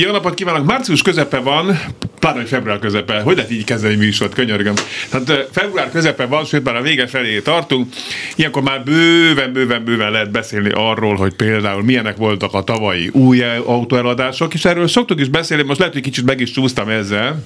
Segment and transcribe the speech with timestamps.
[0.00, 0.66] Jó napot kívánok!
[0.66, 1.80] Március közepe van,
[2.18, 3.20] pláne, hogy február közepe.
[3.20, 4.74] Hogy lehet így kezdeni műsort, könyörgöm.
[5.10, 7.94] Tehát február közepe van, sőt már a vége felé tartunk.
[8.36, 13.42] Ilyenkor már bőven, bőven, bőven lehet beszélni arról, hogy például milyenek voltak a tavalyi új
[13.42, 17.44] autóeladások, és erről szoktuk is beszélni, most lehet, hogy kicsit meg is csúsztam ezzel,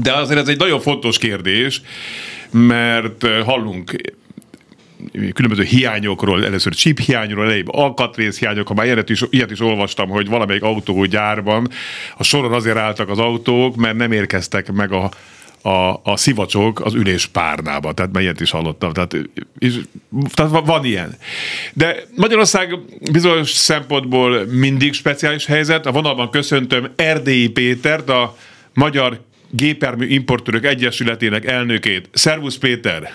[0.00, 1.82] de azért ez egy nagyon fontos kérdés,
[2.50, 3.96] mert hallunk
[5.32, 10.08] különböző hiányokról, először chip hiányról, előbb alkatrész hiányok, ha már ilyet is, ilyet is olvastam,
[10.08, 11.68] hogy valamelyik autógyárban
[12.16, 15.10] a soron azért álltak az autók, mert nem érkeztek meg a,
[15.62, 17.92] a, a szivacsok az ülés párnába.
[17.92, 18.92] Tehát már ilyet is hallottam.
[18.92, 19.16] Tehát,
[19.58, 19.74] és,
[20.34, 21.16] tehát van ilyen.
[21.72, 22.78] De Magyarország
[23.12, 25.86] bizonyos szempontból mindig speciális helyzet.
[25.86, 28.36] A vonalban köszöntöm Erdélyi Pétert, a
[28.74, 32.08] Magyar Gépermű Importőrök Egyesületének elnökét.
[32.12, 33.12] Szervusz Péter!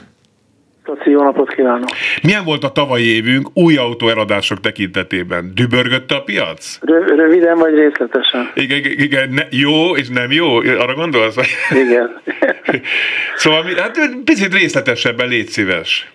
[0.88, 1.90] Köszi, jó napot kívánok!
[2.24, 5.52] Milyen volt a tavalyi évünk új autó eladások tekintetében?
[5.56, 6.80] Dübörgött a piac?
[7.16, 8.52] Röviden vagy részletesen?
[8.54, 10.56] Igen, igen ne, jó és nem jó?
[10.56, 11.36] Arra gondolsz?
[11.72, 12.22] Igen.
[13.36, 16.12] szóval hát picit részletesebben légy szíves.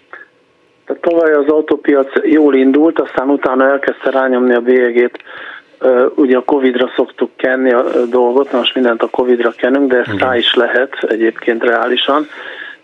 [0.87, 5.19] Tehát tavaly az autópiac jól indult, aztán utána elkezdte rányomni a bélyegét.
[6.15, 10.37] Ugye a Covid-ra szoktuk kenni a dolgot, most mindent a Covid-ra kenünk, de ez rá
[10.37, 12.27] is lehet egyébként reálisan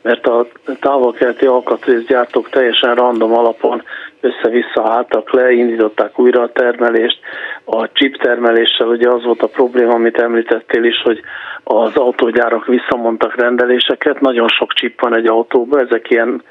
[0.03, 0.47] mert a
[0.81, 3.83] távol-keleti alkatrészgyártók teljesen random alapon
[4.21, 7.19] össze-vissza álltak le, indították újra a termelést.
[7.65, 11.21] A chip termeléssel ugye az volt a probléma, amit említettél is, hogy
[11.65, 16.43] az autógyárak visszamondtak rendeléseket, nagyon sok chip van egy autóban, ezek ilyen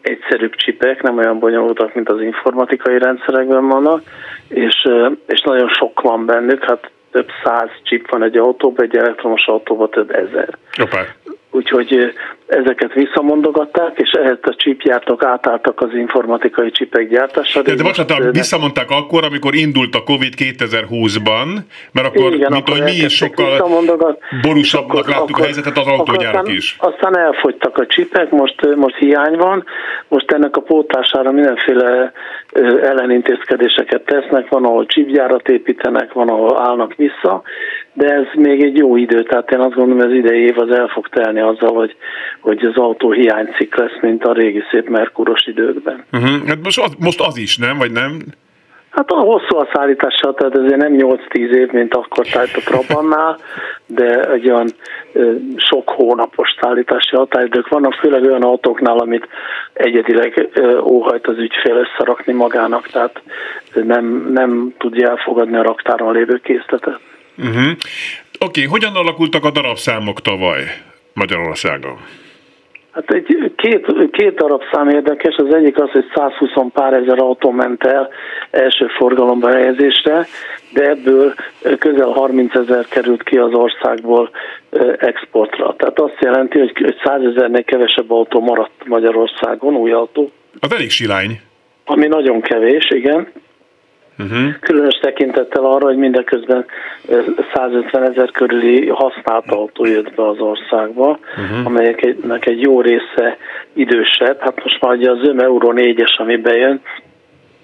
[0.00, 4.02] egyszerűbb csipek, nem olyan bonyolultak, mint az informatikai rendszerekben vannak,
[4.48, 4.88] és,
[5.26, 9.90] és nagyon sok van bennük, hát több száz chip van egy autóban, egy elektromos autóban
[9.90, 10.48] több ezer.
[10.82, 10.98] Opa.
[11.56, 12.12] Úgyhogy
[12.46, 17.64] ezeket visszamondogatták, és ehhez a csípjártok átálltak az informatikai csipek gyártására.
[17.64, 21.46] De, de bocsánat, visszamondták akkor, amikor indult a Covid 2020-ban,
[21.92, 23.78] mert akkor, Igen, mint hogy mi is sokkal
[24.42, 26.76] borúsabbnak láttuk akkor, a helyzetet az autógyárak is.
[26.78, 29.64] Aztán elfogytak a csipek, most, most hiány van,
[30.08, 32.12] most ennek a pótására mindenféle
[32.82, 37.42] ellenintézkedéseket tesznek, van, ahol csipgyárat építenek, van, ahol állnak vissza,
[37.96, 40.86] de ez még egy jó idő, tehát én azt gondolom, az idei év az el
[40.86, 41.96] fog telni azzal, hogy,
[42.40, 46.04] hogy az autó hiánycik lesz, mint a régi szép merkuros időkben.
[46.12, 46.46] Uh-huh.
[46.46, 47.78] Hát most, az, most az is, nem?
[47.78, 48.18] Vagy nem?
[48.90, 53.38] Hát a hosszú a szállítása, tehát ezért nem 8-10 év, mint akkor tájt a Trabannál,
[53.86, 54.68] de egy olyan
[55.56, 59.28] sok hónapos szállítási határidők vannak, főleg olyan autóknál, amit
[59.72, 60.48] egyedileg
[60.84, 63.22] óhajt az ügyfél összerakni magának, tehát
[63.74, 67.00] nem, nem tudja elfogadni a raktáron lévő készletet.
[67.38, 67.56] Uh-huh.
[67.56, 67.76] Oké,
[68.38, 68.64] okay.
[68.64, 70.62] hogyan alakultak a darabszámok tavaly
[71.12, 71.98] Magyarországon?
[72.96, 77.50] Hát egy, két, két darab szám érdekes, az egyik az, hogy 120 pár ezer autó
[77.50, 78.08] ment el
[78.50, 80.26] első forgalomba helyezésre,
[80.72, 81.34] de ebből
[81.78, 84.30] közel 30 ezer került ki az országból
[84.98, 85.74] exportra.
[85.78, 90.30] Tehát azt jelenti, hogy 100 ezernél kevesebb autó maradt Magyarországon, új autó.
[90.60, 91.40] Az elég silány.
[91.84, 93.32] Ami nagyon kevés, igen.
[94.18, 94.58] Uh-huh.
[94.60, 96.64] Különös tekintettel arra, hogy mindeközben
[97.54, 101.66] 150 ezer körüli használt autó jött be az országba, uh-huh.
[101.66, 103.36] amelyeknek egy jó része
[103.72, 104.40] idősebb.
[104.40, 106.80] Hát most már ugye az ÖM Euro 4-es, ami bejön,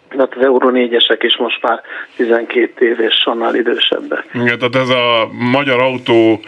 [0.09, 1.81] tehát az Euro 4-esek is most már
[2.17, 4.25] 12 év és annál idősebbek.
[4.35, 6.41] Igen, tehát ez a magyar autó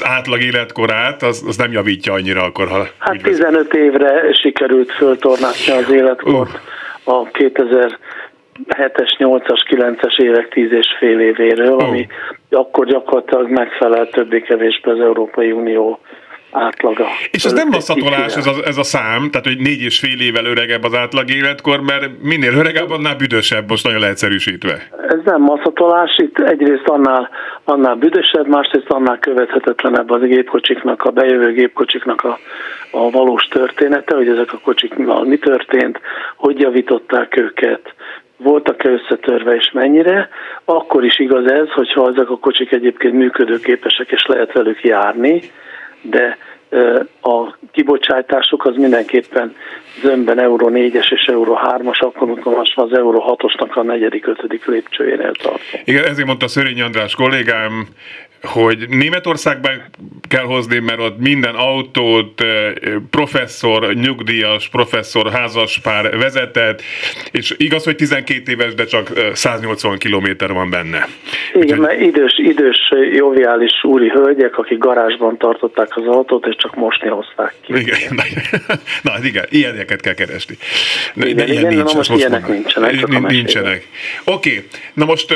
[0.00, 2.86] átlag életkorát, az, az nem javítja annyira akkor, ha...
[2.98, 6.50] Hát 15 évre sikerült föltornászni az életkort.
[6.50, 6.74] Uh
[7.06, 12.06] a 2007-es, 8-as, 9-es évek 10 és fél évéről, ami
[12.50, 16.00] akkor gyakorlatilag megfelel többé-kevésbé az Európai Unió
[16.50, 17.04] átlaga.
[17.30, 20.44] És ez nem masszatolás ez a, ez a szám, tehát hogy négy és fél évvel
[20.44, 24.88] öregebb az átlag életkor, mert minél öregebb, annál büdösebb, most nagyon leegyszerűsítve.
[25.08, 27.30] Ez nem masszatolás, itt egyrészt annál,
[27.64, 32.38] annál büdösebb, másrészt annál követhetetlenebb az gépkocsiknak, a bejövő gépkocsiknak a,
[32.90, 34.94] a valós története, hogy ezek a kocsik
[35.24, 36.00] mi történt,
[36.36, 37.94] hogy javították őket,
[38.36, 40.28] voltak-e összetörve és mennyire,
[40.64, 45.40] akkor is igaz ez, hogyha ezek a kocsik egyébként működőképesek és lehet velük járni,
[46.00, 46.38] de
[47.22, 49.56] a kibocsátásuk az mindenképpen
[50.02, 54.66] zömben Euró 4-es és Euró 3-as, akkor amikor most az Euró 6-osnak a negyedik, ötödik
[54.66, 55.60] lépcsőjénél tart.
[55.84, 57.86] Igen, ezért mondta Szörényi András kollégám,
[58.46, 59.82] hogy Németországban
[60.28, 62.44] kell hozni, mert ott minden autót
[63.10, 66.82] professzor, nyugdíjas, professzor, házaspár vezetett,
[67.30, 71.06] és igaz, hogy 12 éves, de csak 180 kilométer van benne.
[71.52, 71.78] Igen, Úgyhogy...
[71.78, 77.54] mert idős, idős, joviális úri hölgyek, akik garázsban tartották az autót, és csak mosni hozták
[77.60, 77.72] ki.
[77.74, 77.98] Igen,
[79.02, 80.56] na, hát igen, ilyeneket kell keresni.
[81.14, 82.98] Igen, igen, ilyen igen nincs, na most ilyenek nincsenek.
[82.98, 83.88] Csak nincsenek.
[84.24, 84.68] Oké, okay.
[84.94, 85.34] na most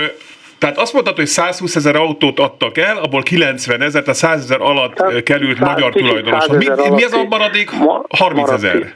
[0.61, 4.61] tehát azt mondtad, hogy 120 ezer autót adtak el, abból 90 ezer, tehát 100 ezer
[4.61, 6.47] alatt tehát került magyar tulajdonos.
[6.47, 7.71] Mi, mi ez a maradék
[8.09, 8.95] 30 ezer?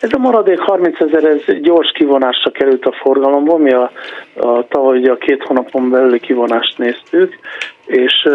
[0.00, 3.92] Ez a maradék 30 ezer, ez gyors kivonásra került a forgalomból, mi a,
[4.34, 7.38] a tavaly ugye a két hónapon belüli kivonást néztük,
[7.86, 8.28] és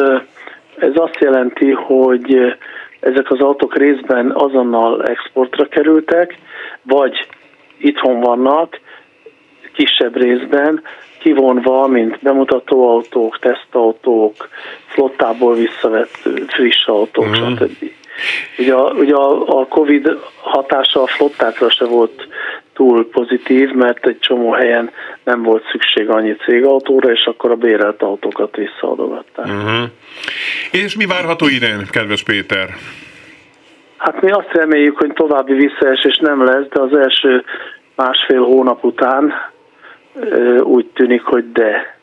[0.78, 2.56] ez azt jelenti, hogy
[3.00, 6.38] ezek az autók részben azonnal exportra kerültek,
[6.82, 7.28] vagy
[7.78, 8.80] itthon vannak,
[9.74, 10.82] kisebb részben,
[11.28, 14.50] kivonva, mint bemutatóautók, tesztautók,
[14.88, 17.34] flottából visszavett friss autók, mm.
[17.34, 17.92] stb.
[18.58, 22.28] Ugye, a, ugye a, a Covid hatása a flottákra se volt
[22.74, 24.92] túl pozitív, mert egy csomó helyen
[25.24, 29.46] nem volt szükség annyi cégautóra, és akkor a bérelt autókat visszaadogatták.
[29.46, 29.90] Uh-huh.
[30.72, 32.70] És mi várható idén, kedves Péter?
[33.98, 37.44] Hát mi azt reméljük, hogy további visszaesés nem lesz, de az első
[37.96, 39.34] másfél hónap után
[40.62, 41.96] úgy tűnik, hogy de.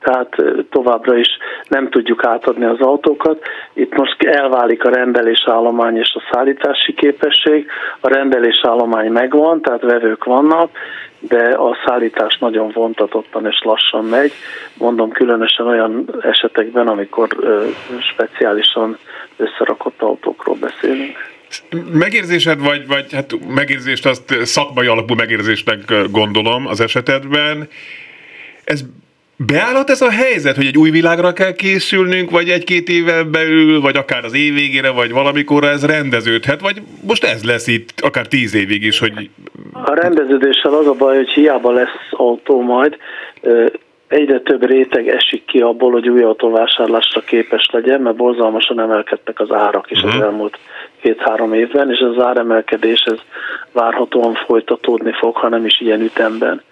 [0.00, 0.36] Tehát
[0.70, 1.28] továbbra is
[1.68, 3.42] nem tudjuk átadni az autókat.
[3.72, 7.70] Itt most elválik a rendelésállomány és a szállítási képesség.
[8.00, 10.70] A rendelésállomány megvan, tehát vevők vannak,
[11.18, 14.32] de a szállítás nagyon vontatottan és lassan megy.
[14.78, 17.28] Mondom, különösen olyan esetekben, amikor
[18.00, 18.98] speciálisan
[19.36, 21.33] összerakott autókról beszélünk
[21.92, 27.68] megérzésed, vagy, vagy hát megérzést, azt szakmai alapú megérzésnek gondolom az esetedben.
[28.64, 28.84] Ez
[29.36, 33.96] Beállhat ez a helyzet, hogy egy új világra kell készülnünk, vagy egy-két éve belül, vagy
[33.96, 38.54] akár az év végére, vagy valamikor ez rendeződhet, vagy most ez lesz itt akár tíz
[38.54, 39.30] évig is, hogy...
[39.72, 42.96] A rendeződéssel az a baj, hogy hiába lesz autó majd,
[44.08, 49.52] egyre több réteg esik ki abból, hogy új autóvásárlásra képes legyen, mert borzalmasan emelkedtek az
[49.52, 50.58] árak is az elmúlt
[51.00, 53.18] két-három évben, és az áremelkedés ez
[53.72, 56.62] várhatóan folytatódni fog, ha nem is ilyen ütemben.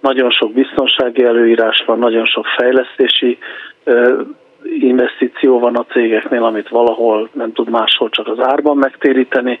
[0.00, 3.38] Nagyon sok biztonsági előírás van, nagyon sok fejlesztési
[4.80, 9.60] investíció van a cégeknél, amit valahol nem tud máshol csak az árban megtéríteni.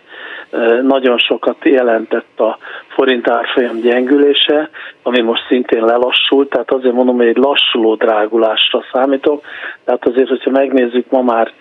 [0.82, 2.58] Nagyon sokat jelentett a
[2.88, 4.70] forint árfolyam gyengülése,
[5.02, 9.44] ami most szintén lelassult, tehát azért mondom, hogy egy lassuló drágulásra számítok.
[9.84, 11.52] Tehát azért, hogyha megnézzük, ma már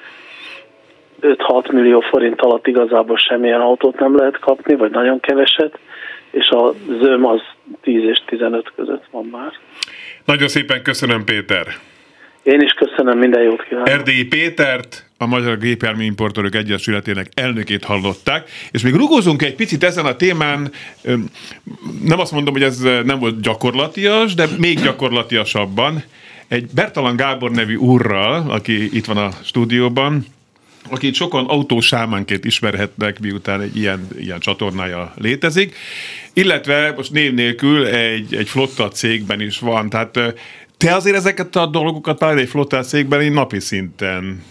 [1.22, 5.80] 5-6 millió forint alatt igazából semmilyen autót nem lehet kapni, vagy nagyon keveset,
[6.32, 7.42] és a zöm az
[7.82, 9.52] 10 és 15 között van már.
[10.26, 11.66] Nagyon szépen köszönöm, Péter!
[12.46, 13.90] Én is köszönöm, minden jót kívánok.
[13.90, 20.06] Erdélyi Pétert, a Magyar Gépjármű Importőrök Egyesületének elnökét hallották, és még rugózunk egy picit ezen
[20.06, 20.72] a témán,
[22.04, 26.04] nem azt mondom, hogy ez nem volt gyakorlatias, de még gyakorlatiasabban,
[26.48, 30.26] egy Bertalan Gábor nevű úrral, aki itt van a stúdióban,
[30.90, 35.76] akit sokan autósámánként ismerhetnek, miután egy ilyen, ilyen csatornája létezik,
[36.34, 40.20] illetve most név nélkül egy, egy flotta cégben is van, tehát
[40.78, 44.44] te azért ezeket a dolgokat már egy flotta cégben így napi szinten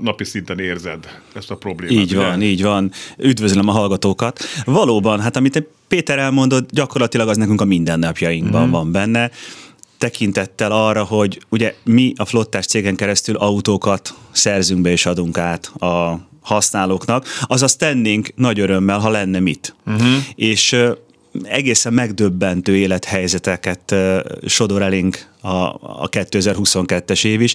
[0.00, 1.96] napi szinten érzed ezt a problémát.
[1.96, 2.46] Így van, ugye?
[2.46, 2.92] így van.
[3.18, 4.40] Üdvözlöm a hallgatókat.
[4.64, 8.70] Valóban, hát amit Péter elmondott, gyakorlatilag az nekünk a mindennapjainkban mm.
[8.70, 9.30] van benne
[9.98, 15.66] tekintettel arra, hogy ugye mi a flottás cégen keresztül autókat szerzünk be és adunk át
[15.66, 19.74] a használóknak, azaz tennénk nagy örömmel, ha lenne mit.
[19.86, 20.16] Uh-huh.
[20.34, 20.76] És
[21.42, 23.94] egészen megdöbbentő élethelyzeteket
[24.46, 25.48] sodor elénk a,
[25.80, 27.54] a 2022-es év is.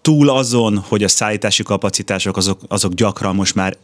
[0.00, 3.76] Túl azon, hogy a szállítási kapacitások azok, azok gyakran most már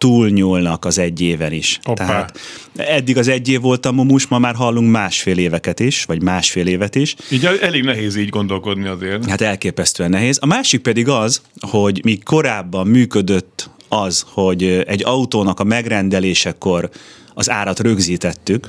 [0.00, 1.78] túlnyúlnak az egy éven is.
[1.82, 2.06] Hoppá.
[2.06, 2.38] Tehát
[2.76, 6.66] eddig az egy év volt a mumus, ma már hallunk másfél éveket is, vagy másfél
[6.66, 7.16] évet is.
[7.30, 9.28] Így elég nehéz így gondolkodni azért.
[9.28, 10.38] Hát elképesztően nehéz.
[10.40, 16.90] A másik pedig az, hogy mi korábban működött az, hogy egy autónak a megrendelésekor
[17.34, 18.68] az árat rögzítettük,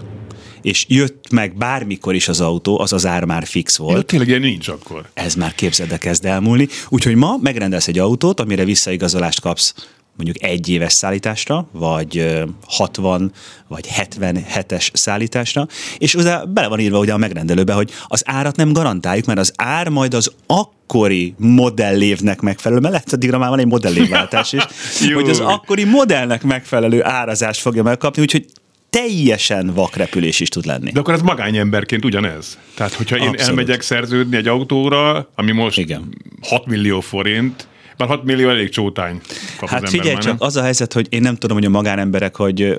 [0.62, 3.96] és jött meg bármikor is az autó, az az ár már fix volt.
[3.98, 5.10] Ja, tényleg ilyen nincs akkor.
[5.14, 6.68] Ez már képzeld, kezd elmúlni.
[6.90, 9.74] Úgyhogy ma megrendelsz egy autót, amire visszaigazolást kapsz
[10.16, 13.32] mondjuk egy éves szállításra, vagy 60
[13.68, 18.74] vagy 77-es szállításra, és oda bele van írva ugye a megrendelőbe, hogy az árat nem
[18.74, 23.68] garantáljuk, mert az ár majd az akkori modellévnek megfelelő, mert lehet addigra már van egy
[23.68, 24.64] modellévváltás is,
[25.14, 28.46] hogy az akkori modellnek megfelelő árazást fogja megkapni, úgyhogy
[28.92, 30.92] teljesen vakrepülés is tud lenni.
[30.92, 32.58] De akkor ez magányemberként ugyanez.
[32.74, 33.48] Tehát, hogyha én Abszolút.
[33.48, 36.18] elmegyek szerződni egy autóra, ami most Igen.
[36.42, 37.68] 6 millió forint,
[37.98, 39.22] már 6 millió elég csótány
[39.58, 40.48] kap Hát az figyelj már, csak, nem?
[40.48, 42.76] az a helyzet, hogy én nem tudom, hogy a magánemberek, hogy ö,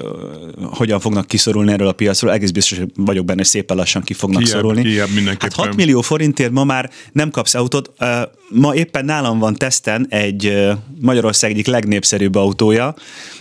[0.62, 4.14] hogyan fognak kiszorulni erről a piacról, egész biztos hogy vagyok benne, hogy szépen lassan ki
[4.14, 4.82] fognak Kijebb, szorulni.
[4.82, 5.66] kijebb hát mindenképpen.
[5.66, 7.90] 6 millió forintért ma már nem kapsz autót.
[7.98, 8.20] Ö,
[8.54, 12.94] Ma éppen nálam van teszten egy ö, Magyarország egyik legnépszerűbb autója,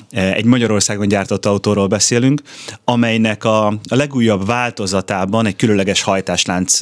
[0.09, 2.41] egy Magyarországon gyártott autóról beszélünk,
[2.83, 6.79] amelynek a, a legújabb változatában egy különleges hajtáslánc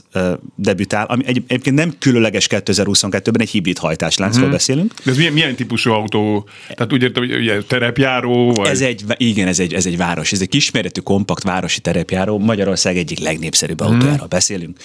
[0.55, 4.51] debütál, ami egy, egyébként nem különleges 2022-ben, egy hibrid hajtásláncról Mhm.
[4.53, 4.88] beszélünk.
[5.03, 6.47] De ez milyen, milyen típusú autó?
[6.67, 8.67] Tehát úgy értem, hogy ugye terepjáró, vagy...
[8.67, 12.97] Ez egy, igen, ez egy, ez egy város, ez egy kisméretű, kompakt városi terepjáró, Magyarország
[12.97, 14.77] egyik legnépszerűbb autójáról beszélünk.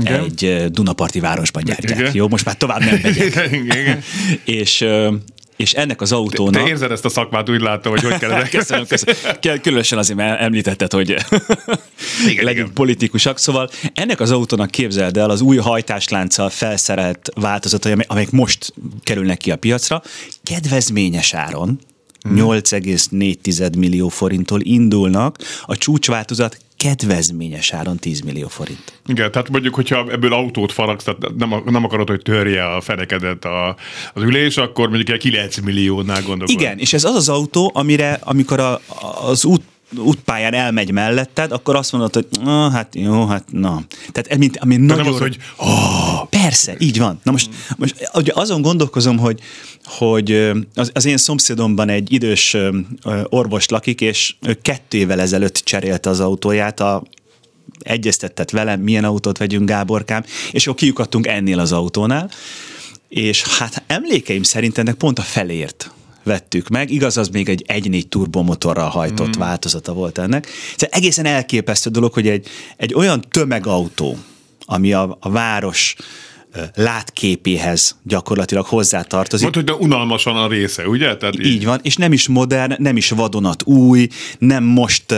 [0.00, 0.20] Igen.
[0.20, 1.98] Egy Dunaparti városban gyártják.
[1.98, 2.10] Igen.
[2.14, 3.34] Jó, most már tovább nem megyek.
[3.50, 4.02] Igen, igen.
[4.60, 4.84] és,
[5.60, 6.62] és ennek az autónak...
[6.62, 8.50] Te érzed ezt a szakmát, úgy látom, hogy hogy kell ezek.
[8.50, 9.60] Köszönöm, köszönöm.
[9.62, 11.16] Különösen azért, mert említetted, hogy
[12.28, 12.70] Igen, igen.
[12.74, 13.38] politikusak.
[13.38, 19.38] Szóval ennek az autónak képzeld el az új hajtáslánccal felszerelt változatai, amely- amelyek most kerülnek
[19.38, 20.02] ki a piacra,
[20.42, 21.78] kedvezményes áron,
[22.24, 22.34] Mhm.
[22.34, 29.00] 8,4 millió forinttól indulnak, a csúcsváltozat kedvezményes áron 10 millió forint.
[29.06, 33.44] Igen, tehát mondjuk, hogyha ebből autót faragsz, tehát nem, nem akarod, hogy törje a fenekedet
[33.44, 33.76] a,
[34.14, 36.62] az ülés, akkor mondjuk egy 9 milliónál gondolkodom.
[36.62, 38.80] Igen, és ez az az autó, amire, amikor a,
[39.22, 39.62] az út
[39.96, 43.82] útpályán elmegy melletted, akkor azt mondod, hogy na, hát jó, hát na.
[44.12, 45.04] Tehát mint, ami De nagyon...
[45.04, 45.38] nem az, hogy
[46.28, 47.20] Persze, így van.
[47.22, 49.40] Na most, most ugye azon gondolkozom, hogy,
[49.84, 52.56] hogy az, az én szomszédomban egy idős
[53.24, 57.02] orvos lakik, és ő kettő évvel ezelőtt cserélte az autóját, a,
[57.78, 62.30] egyeztettet velem, milyen autót vegyünk Gáborkám, és akkor kiukadtunk ennél az autónál,
[63.08, 65.90] és hát emlékeim szerint ennek pont a felért
[66.22, 66.90] vettük meg.
[66.90, 69.40] Igaz, az még egy 1.4 turbomotorral hajtott mm.
[69.40, 70.46] változata volt ennek.
[70.76, 72.46] Tehát egészen elképesztő dolog, hogy egy,
[72.76, 74.18] egy olyan tömegautó,
[74.64, 75.96] ami a, a város
[76.74, 79.54] látképéhez gyakorlatilag hozzátartozik.
[79.54, 81.16] Mondta, hogy de unalmasan a része, ugye?
[81.16, 85.14] Tehát Így van, és nem is modern, nem is vadonat új, nem most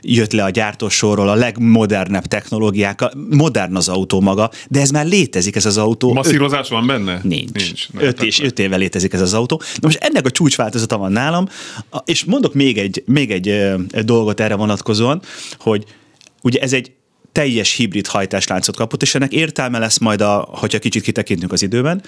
[0.00, 5.56] jött le a gyártósorról a legmodernebb technológiákkal, modern az autó maga, de ez már létezik,
[5.56, 6.12] ez az autó.
[6.12, 7.20] Masszírozás van benne?
[7.22, 7.52] Nincs.
[7.52, 7.92] Nincs.
[7.92, 9.60] Na, Öt, hát és, öt éve létezik ez az autó.
[9.74, 11.48] Na most ennek a csúcsváltozata van nálam,
[12.04, 13.74] és mondok még egy, még egy
[14.04, 15.22] dolgot erre vonatkozóan,
[15.58, 15.84] hogy
[16.42, 16.92] ugye ez egy
[17.36, 22.02] teljes hibrid hajtásláncot kapott, és ennek értelme lesz majd, a, hogyha kicsit kitekintünk az időben.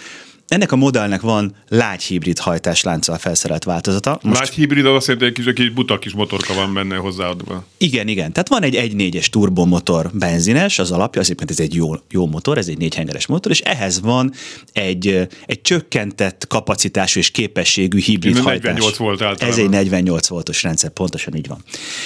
[0.49, 4.19] Ennek a modellnek van lágy hibrid hajtáslánccal felszerelt változata.
[4.23, 6.75] Most Lágy hibrid az azt jelenti, hogy egy kis, egy kis buta kis motorka van
[6.75, 7.65] benne hozzáadva.
[7.79, 8.33] igen, igen.
[8.33, 12.59] Tehát van egy 1.4-es turbomotor benzines, az alapja, az egyébként ez egy jó, jó motor,
[12.59, 14.33] ez egy négyhengeres motor, és ehhez van
[14.73, 18.63] egy, egy csökkentett kapacitású és képességű hibrid hajtás.
[18.63, 19.49] 48 volt általában.
[19.49, 21.63] Ez egy 48 voltos rendszer, pontosan így van.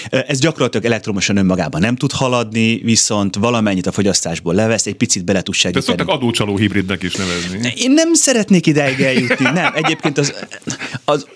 [0.08, 5.42] Ez gyakorlatilag elektromosan önmagában nem tud haladni, viszont valamennyit a fogyasztásból levesz, egy picit bele
[5.42, 5.84] tud De segíteni.
[5.98, 7.72] szoktak adócsaló hibridnek is nevezni.
[7.76, 9.72] Én nem szeretnék ideig eljutni, nem.
[9.74, 10.34] Egyébként az,
[11.04, 11.26] az,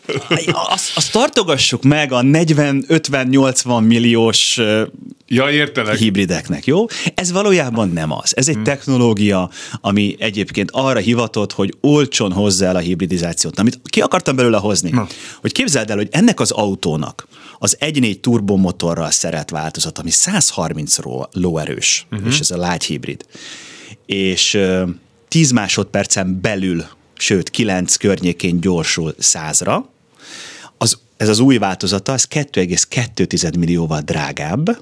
[0.68, 4.60] az, azt tartogassuk meg a 40-50-80 milliós
[5.28, 5.96] Ja, értelek.
[5.96, 6.84] hibrideknek, jó?
[7.14, 8.36] Ez valójában nem az.
[8.36, 9.50] Ez egy technológia,
[9.80, 13.58] ami egyébként arra hivatott, hogy olcson hozzá el a hibridizációt.
[13.58, 14.90] Amit ki akartam belőle hozni?
[14.90, 15.06] Na.
[15.40, 17.26] Hogy képzeld el, hogy ennek az autónak
[17.58, 22.28] az 1.4 turbomotorral szerelt változat, ami 130 ró- lóerős, uh-huh.
[22.28, 23.24] és ez a lágy hibrid,
[24.06, 24.58] és
[25.28, 29.84] 10 másodpercen belül, sőt 9 környékén gyorsul 100-ra,
[30.78, 34.78] az, ez az új változata, az 2,2 millióval drágább,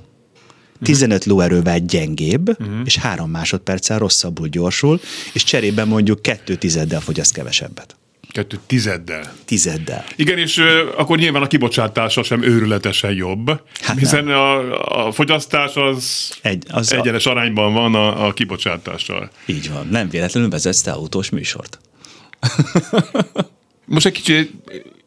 [0.83, 2.81] 15 lóerővel gyengébb, uh-huh.
[2.85, 5.01] és 3 másodperccel rosszabbul gyorsul,
[5.33, 7.97] és cserébe mondjuk 2 tizeddel fogyaszt kevesebbet.
[8.35, 9.33] Kettő tizeddel.
[9.45, 10.05] Tizeddel.
[10.17, 15.75] Igen, és ö, akkor nyilván a kibocsátása sem őrületesen jobb, Hát hiszen a, a fogyasztás
[15.77, 19.31] az, Egy- az a- egyenes arányban van a, a kibocsátással.
[19.47, 19.89] Így van.
[19.91, 21.79] Nem véletlenül vezetsz te autós műsort.
[23.87, 24.51] Most egy kicsit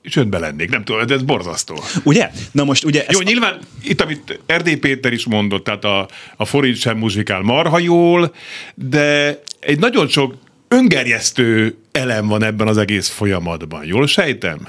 [0.04, 1.84] csöndbe lennék, nem tudom, de ez borzasztó.
[2.04, 2.32] Ugye?
[2.52, 3.06] Na most ugye...
[3.10, 6.08] Jó, nyilván itt, amit Erdély Péter is mondott, tehát a,
[6.38, 8.34] a forint sem muzsikál marha jól,
[8.76, 10.34] de egy nagyon sok
[10.68, 13.86] öngerjesztő elem van ebben az egész folyamatban.
[13.86, 14.68] Jól sejtem?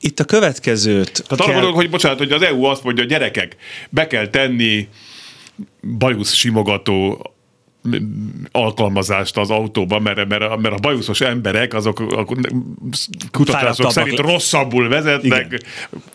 [0.00, 3.56] Itt a következőt Tehát arra gondolok, hogy bocsánat, hogy az EU azt mondja, gyerekek,
[3.90, 4.88] be kell tenni
[5.98, 7.26] bajusz simogató
[8.52, 12.26] alkalmazást az autóba, mert, mert, a- mert a bajuszos emberek azok a
[13.30, 15.44] kutatások szerint rosszabbul vezetnek.
[15.46, 15.60] Igen.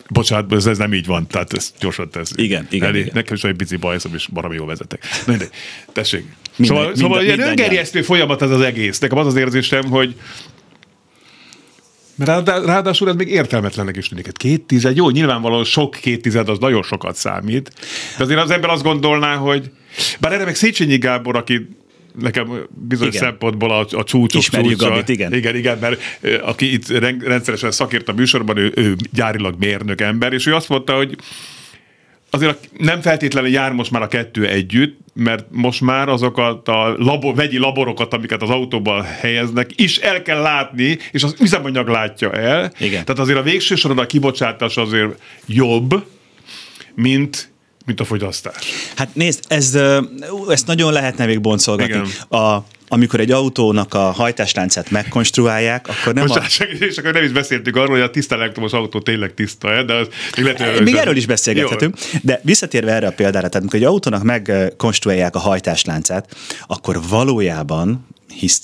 [0.08, 2.32] Bocsánat, ez, ez nem így van, tehát ezt gyorsan tesz.
[2.36, 3.10] Igen, igen, igen.
[3.14, 5.02] Nekem is egy pici bajszom, és baromi jól vezetek.
[5.26, 5.34] Na.
[5.92, 6.24] Tessék.
[6.58, 8.98] Minden- szóval, szóval minden- ilyen öngerjesztő folyamat ez az egész.
[8.98, 10.14] Nekem az az érzésem, hogy
[12.14, 14.28] Mert ráadásul ez még értelmetlennek is tűnik.
[14.32, 17.72] Két tized, jó, nyilvánvalóan sok két tized az nagyon sokat számít,
[18.16, 19.70] de azért az ember azt gondolná, hogy
[20.20, 21.68] bár erre meg Széchenyi Gábor, aki
[22.20, 23.26] nekem bizonyos igen.
[23.26, 24.92] szempontból a, a csúcsok Ismerjük csúcsa.
[24.92, 25.34] Amit, igen.
[25.34, 26.00] igen, igen, mert
[26.42, 26.88] aki itt
[27.24, 31.16] rendszeresen szakért a műsorban, ő, ő gyárilag mérnök ember, és ő azt mondta, hogy
[32.30, 37.34] azért nem feltétlenül jár most már a kettő együtt, mert most már azokat a labor,
[37.34, 42.72] vegyi laborokat, amiket az autóban helyeznek, is el kell látni, és az üzemanyag látja el.
[42.78, 43.04] Igen.
[43.04, 46.04] Tehát azért a végső soron a kibocsátás azért jobb,
[46.94, 47.52] mint
[47.88, 48.66] mint a fogyasztás.
[48.96, 49.78] Hát nézd, ez,
[50.48, 52.02] ezt nagyon lehetne még boncolgatni.
[52.38, 56.64] A, amikor egy autónak a hajtásláncát megkonstruálják, akkor nem Most a...
[56.64, 60.08] és akkor nem is beszéltük arról, hogy a tiszta elektromos autó tényleg tiszta, de az
[60.36, 61.98] még lehet, hogy Még erről is beszélgethetünk.
[62.12, 62.18] Jó.
[62.22, 68.06] De visszatérve erre a példára, tehát amikor egy autónak megkonstruálják a hajtásláncát, akkor valójában,
[68.38, 68.60] hisz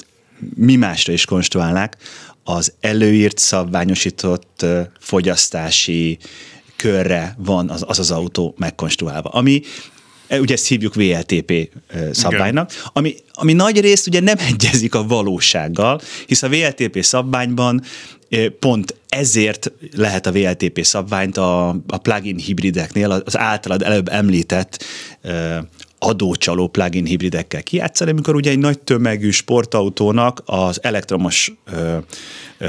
[0.54, 1.96] mi másra is konstruálnák,
[2.44, 4.66] az előírt, szabványosított
[5.00, 6.18] fogyasztási
[6.84, 9.28] körre van az az, az autó megkonstruálva.
[9.28, 9.62] Ami
[10.26, 11.70] e, ugye ezt hívjuk VLTP
[12.12, 17.82] szabványnak, ami, ami nagy részt ugye nem egyezik a valósággal, hisz a VLTP szabványban
[18.58, 24.84] pont ezért lehet a VLTP szabványt a, a plug-in hibrideknél, az általad előbb említett
[25.98, 31.96] adócsaló plug-in hibridekkel kijátszani, amikor ugye egy nagy tömegű sportautónak az elektromos ö,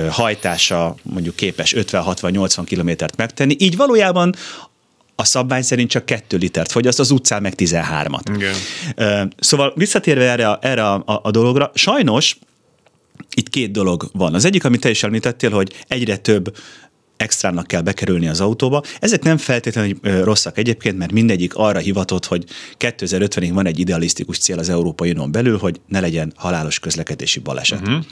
[0.09, 4.35] hajtása mondjuk képes 50-60-80 kilométert megtenni, így valójában
[5.15, 8.35] a szabvány szerint csak 2 litert fogyaszt, az utcán meg 13-at.
[8.35, 9.33] Igen.
[9.39, 12.37] Szóval visszatérve erre, a, erre a, a, a dologra, sajnos
[13.35, 14.33] itt két dolog van.
[14.33, 16.55] Az egyik, amit te is említettél, hogy egyre több
[17.17, 18.83] extrának kell bekerülni az autóba.
[18.99, 22.43] Ezek nem feltétlenül rosszak egyébként, mert mindegyik arra hivatott, hogy
[22.79, 27.81] 2050-ig van egy idealisztikus cél az Európai Unión belül, hogy ne legyen halálos közlekedési baleset.
[27.81, 28.03] Uh-huh.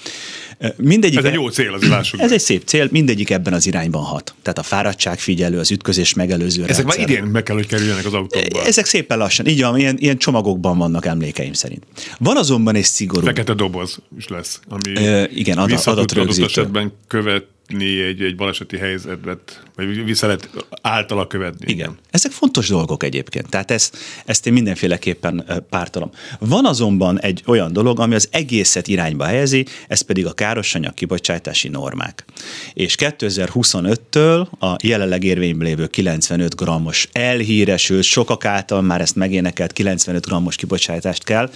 [0.77, 2.19] Mindegyik, ez egy jó cél, az lássuk.
[2.19, 4.33] Ez egy szép cél, mindegyik ebben az irányban hat.
[4.41, 7.00] Tehát a fáradtság figyelő, az ütközés megelőző Ezek rendszer.
[7.00, 8.63] már idén meg kell, hogy kerüljenek az autóba.
[8.65, 11.83] Ezek szépen lassan, így van, ilyen, ilyen csomagokban vannak emlékeim szerint.
[12.19, 13.25] Van azonban egy szigorú.
[13.25, 16.45] Fekete doboz is lesz, ami Ö, igen, adat, adatrögzítő.
[16.45, 20.50] esetben követ követni egy, egy baleseti helyzetet, vagy vissza lehet
[20.82, 21.72] általa követni.
[21.72, 21.98] Igen.
[22.12, 26.12] Ezek fontos dolgok egyébként, tehát ezt, ezt én mindenféleképpen pártolom.
[26.39, 31.67] Van azonban egy olyan dolog, ami az egészet irányba helyezi, ez pedig a károsanyag kibocsátási
[31.67, 32.26] normák.
[32.73, 40.26] És 2025-től a jelenleg érvényben lévő 95 grammos elhíresült, sokak által már ezt megénekelt 95
[40.26, 41.49] grammos kibocsátást kell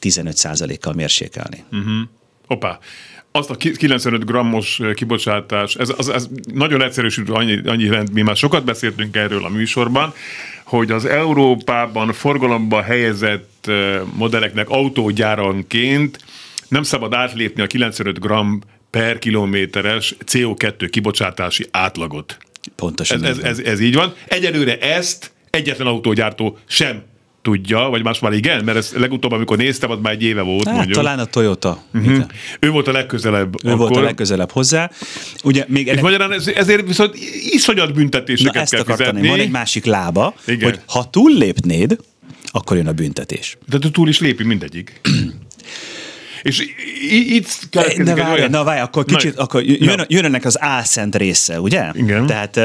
[0.00, 1.64] 15%-kal mérsékelni.
[1.72, 2.08] Uh-huh.
[2.46, 2.78] Hoppá
[3.32, 8.36] azt a 95 grammos kibocsátás, ez, az, ez nagyon egyszerűsült annyi, annyi rend, mi már
[8.36, 10.14] sokat beszéltünk erről a műsorban,
[10.64, 13.70] hogy az Európában forgalomba helyezett
[14.14, 16.18] modelleknek autógyáranként
[16.68, 22.36] nem szabad átlépni a 95 gram per kilométeres CO2 kibocsátási átlagot.
[22.76, 23.24] Pontosan.
[23.24, 24.14] Ez, ez, ez, ez így van.
[24.26, 27.02] Egyelőre ezt egyetlen autógyártó sem
[27.42, 30.64] tudja, vagy más már igen, mert ez legutóbb, amikor néztem, az már egy éve volt.
[30.64, 30.96] Hát, mondjuk.
[30.96, 31.82] talán a Toyota.
[31.94, 32.24] Uh-huh.
[32.60, 33.64] Ő volt a legközelebb.
[33.64, 33.78] Ő akkor.
[33.78, 34.90] volt a legközelebb hozzá.
[35.44, 36.02] Ugye még ennek...
[36.02, 37.14] magyarán ez, ezért viszont
[37.50, 39.28] iszonyat büntetéseket Na, ezt kell fizetni.
[39.28, 40.70] Van egy másik lába, igen.
[40.70, 41.96] hogy ha túllépnéd,
[42.46, 43.56] akkor jön a büntetés.
[43.68, 45.00] De túl is lépi mindegyik.
[46.42, 46.66] És
[47.10, 48.50] itt keletkezik na, várj, olyan...
[48.50, 51.90] Na várj, akkor kicsit, na, akkor jön, jön ennek az álszent része, ugye?
[51.94, 52.26] Igen.
[52.26, 52.56] Tehát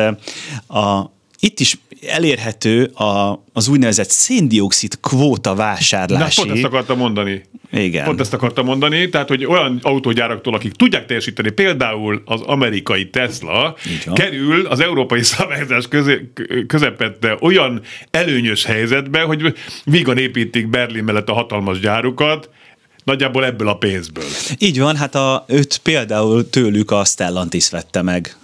[0.67, 6.39] a, itt is elérhető a, az úgynevezett széndiokszid kvóta vásárlási.
[6.41, 7.43] Na, pont ezt akartam mondani.
[7.71, 8.05] Igen.
[8.05, 13.75] Pont ezt akartam mondani, tehát, hogy olyan autógyáraktól, akik tudják teljesíteni, például az amerikai Tesla,
[14.13, 15.87] kerül az európai szabályozás
[16.67, 17.81] közepette olyan
[18.11, 22.49] előnyös helyzetbe, hogy vígan építik Berlin mellett a hatalmas gyárukat,
[23.03, 24.25] nagyjából ebből a pénzből.
[24.57, 28.35] Így van, hát a, őt például tőlük a Stellantis vette meg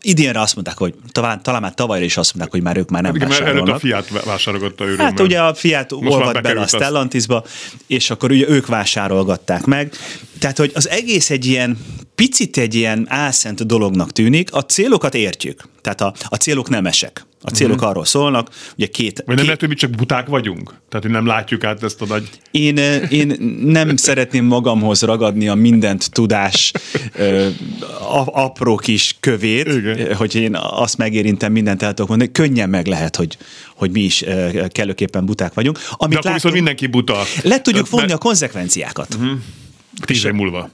[0.00, 3.02] idénre azt mondták, hogy talán, talán már tavalyra is azt mondták, hogy már ők már
[3.02, 3.74] nem Igen, vásárolnak.
[3.74, 4.96] a Fiat vásárolgatta őről.
[4.96, 7.44] Hát ugye a Fiat olvad bele a Stellantisba,
[7.86, 9.92] és akkor ugye ők vásárolgatták meg.
[10.38, 11.78] Tehát, hogy az egész egy ilyen
[12.14, 15.62] picit egy ilyen álszent dolognak tűnik, a célokat értjük.
[15.80, 17.26] Tehát a, a célok nemesek.
[17.48, 17.88] A célok uh-huh.
[17.88, 19.16] arról szólnak, ugye két...
[19.16, 19.44] Vagy nem két...
[19.44, 20.68] lehet, hogy mi csak buták vagyunk?
[20.88, 22.28] Tehát, hogy nem látjuk át ezt a nagy...
[22.50, 22.76] Én,
[23.10, 26.72] én nem szeretném magamhoz ragadni a mindent tudás
[27.14, 27.48] ö,
[28.24, 30.14] apró kis kövét, Igen.
[30.14, 32.32] hogy én azt megérintem, mindent el tudok mondani.
[32.32, 33.36] Könnyen meg lehet, hogy,
[33.74, 34.24] hogy mi is
[34.68, 35.78] kellőképpen buták vagyunk.
[35.78, 37.22] Amit De akkor látunk, viszont mindenki buta.
[37.42, 39.14] Le tudjuk vonni a konzekvenciákat.
[39.14, 39.38] Uh-huh.
[40.04, 40.70] Tíz év múlva.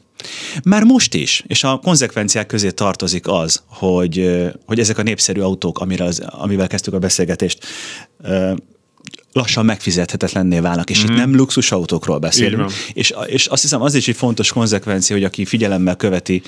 [0.64, 5.78] Már most is, és a konzekvenciák közé tartozik az, hogy, hogy ezek a népszerű autók,
[5.78, 7.66] amire az, amivel kezdtük a beszélgetést,
[9.32, 11.04] lassan megfizethetetlenné válnak, és mm.
[11.04, 12.72] itt nem luxusautókról beszélünk.
[12.92, 16.42] És, és azt hiszem az is egy fontos konzekvencia, hogy aki figyelemmel követi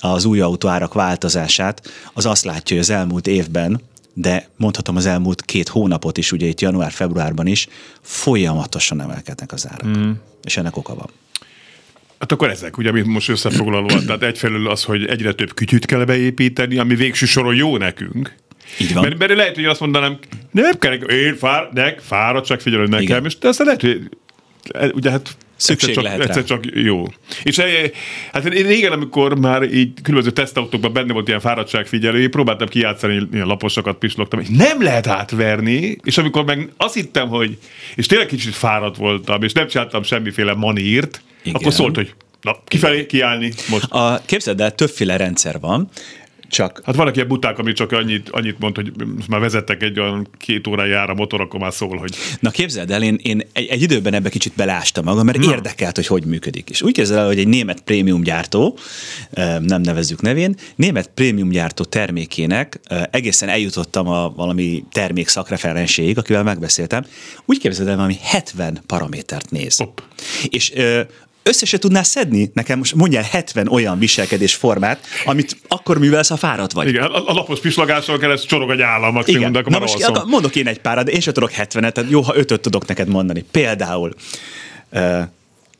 [0.00, 3.80] az új autóárak változását, az azt látja, hogy az elmúlt évben
[4.14, 7.68] de mondhatom az elmúlt két hónapot is, ugye itt január-februárban is,
[8.00, 9.98] folyamatosan emelkednek az árak.
[9.98, 10.10] Mm.
[10.44, 11.10] És ennek oka van.
[12.20, 16.04] Hát akkor ezek, ugye, amit most összefoglalva, tehát egyfelől az, hogy egyre több kütyűt kell
[16.04, 18.34] beépíteni, ami végső soron jó nekünk.
[18.78, 19.02] Így van.
[19.02, 20.18] Mert, mert lehet, hogy azt mondanám,
[20.50, 23.24] nem kell, én fár, nek, fáradtság figyelő nekem, Igen.
[23.24, 24.08] és de aztán lehet, hogy
[24.94, 26.34] ugye hát Szükség egyszer lehet csak, rá.
[26.34, 27.04] egyszer csak jó.
[27.42, 27.90] És eh,
[28.32, 33.28] hát én régen, amikor már így különböző tesztautókban benne volt ilyen fáradtságfigyelő, én próbáltam kijátszani,
[33.32, 37.58] ilyen laposokat pislogtam, és nem lehet átverni, és amikor meg azt hittem, hogy,
[37.94, 41.54] és tényleg kicsit fáradt voltam, és nem csináltam semmiféle manírt, Igen.
[41.54, 43.84] akkor szólt, hogy na, kifelé kiállni most.
[43.84, 45.88] A, képzeld el, többféle rendszer van,
[46.50, 48.92] csak Hát vannak ilyen buták, ami csak annyit, annyit mond, hogy
[49.28, 53.18] már vezettek egy olyan két órájára motor, akkor már szól, hogy Na képzeld el, én,
[53.22, 55.50] én egy, egy időben ebbe kicsit belástam magam, mert Na.
[55.50, 56.70] érdekelt, hogy hogy működik.
[56.70, 58.78] És úgy képzeld el, hogy egy német prémium gyártó,
[59.60, 67.04] nem nevezzük nevén, német prémium gyártó termékének egészen eljutottam a valami termék szakreferenséig, akivel megbeszéltem.
[67.44, 69.76] Úgy képzeld el, valami 70 paramétert néz.
[69.76, 69.98] Hopp.
[70.48, 70.72] És
[71.42, 76.36] össze se tudnál szedni nekem, most mondjál 70 olyan viselkedés formát, amit akkor művelsz, ha
[76.36, 76.88] fáradt vagy.
[76.88, 80.28] igen, a, a lapos pislagással keresztül csorog egy állam, maximum, de Na most alszom.
[80.28, 83.08] mondok én egy párat, de én sem tudok 70-et, tehát jó, ha ötöt tudok neked
[83.08, 83.44] mondani.
[83.50, 84.14] Például
[84.90, 85.20] ö,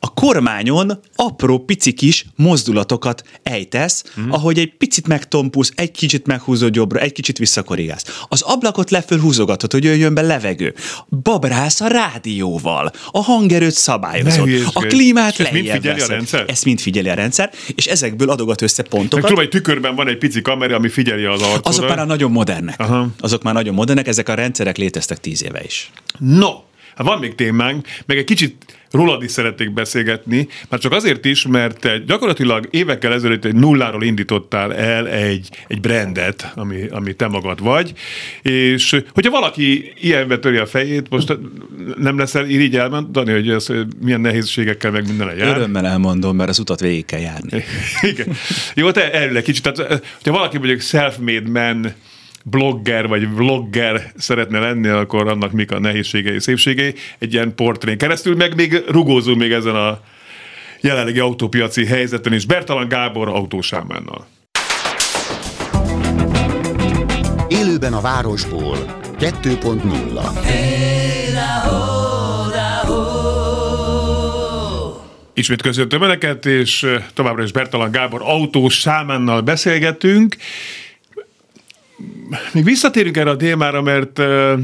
[0.00, 4.30] a kormányon apró pici kis mozdulatokat ejtesz, mm.
[4.30, 8.24] ahogy egy picit megtompulsz, egy kicsit meghúzod jobbra, egy kicsit visszakorrigálsz.
[8.28, 10.74] Az ablakot leföl húzogatod, hogy jöjjön be levegő.
[11.22, 16.16] Babrász a rádióval, a hangerőt szabályozod, a klímát És ezt mind lejjebb figyeli a veszed.
[16.16, 16.44] rendszer?
[16.48, 19.26] Ezt mind figyeli a rendszer, és ezekből adogat össze pontokat.
[19.26, 21.66] tudom, egy tükörben van egy pici kamera, ami figyeli az arcodat.
[21.66, 22.80] Azok már a nagyon modernek.
[22.80, 23.08] Aha.
[23.20, 25.90] Azok már nagyon modernek, ezek a rendszerek léteztek tíz éve is.
[26.18, 26.50] No,
[26.94, 31.46] hát van még témánk, meg egy kicsit rólad is szeretnék beszélgetni, már csak azért is,
[31.46, 37.28] mert te gyakorlatilag évekkel ezelőtt egy nulláról indítottál el egy, egy brandet, ami, ami te
[37.28, 37.92] magad vagy,
[38.42, 41.38] és hogyha valaki ilyenbe töri a fejét, most
[41.96, 43.66] nem leszel irigy elmondani, hogy ez
[44.02, 45.56] milyen nehézségekkel meg minden jár.
[45.56, 47.64] Örömmel elmondom, mert az utat végig kell járni.
[48.02, 48.36] Igen.
[48.74, 49.62] Jó, te erről egy kicsit.
[49.62, 51.94] Tehát, hogyha valaki mondjuk self-made man,
[52.44, 56.94] blogger vagy vlogger szeretne lenni, akkor annak mik a nehézségei, szépségei.
[57.18, 60.00] Egy ilyen portrén keresztül, meg még rugózunk még ezen a
[60.80, 62.46] jelenlegi autópiaci helyzeten is.
[62.46, 64.26] Bertalan Gábor autósámánnal.
[67.48, 68.76] Élőben a városból
[69.18, 71.00] 2.0
[75.34, 80.36] Ismét köszöntöm Önöket, és továbbra is Bertalan Gábor autós sámánnal beszélgetünk.
[82.52, 84.58] Még visszatérünk erre a témára, mert eh,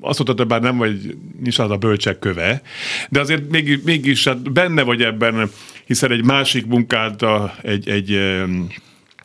[0.00, 2.62] azt mondtad, hogy bár nem vagy, nincs az a bölcsek köve,
[3.08, 5.50] de azért mégis, mégis hát benne vagy ebben,
[5.86, 8.12] hiszen egy másik munkát a, egy, egy,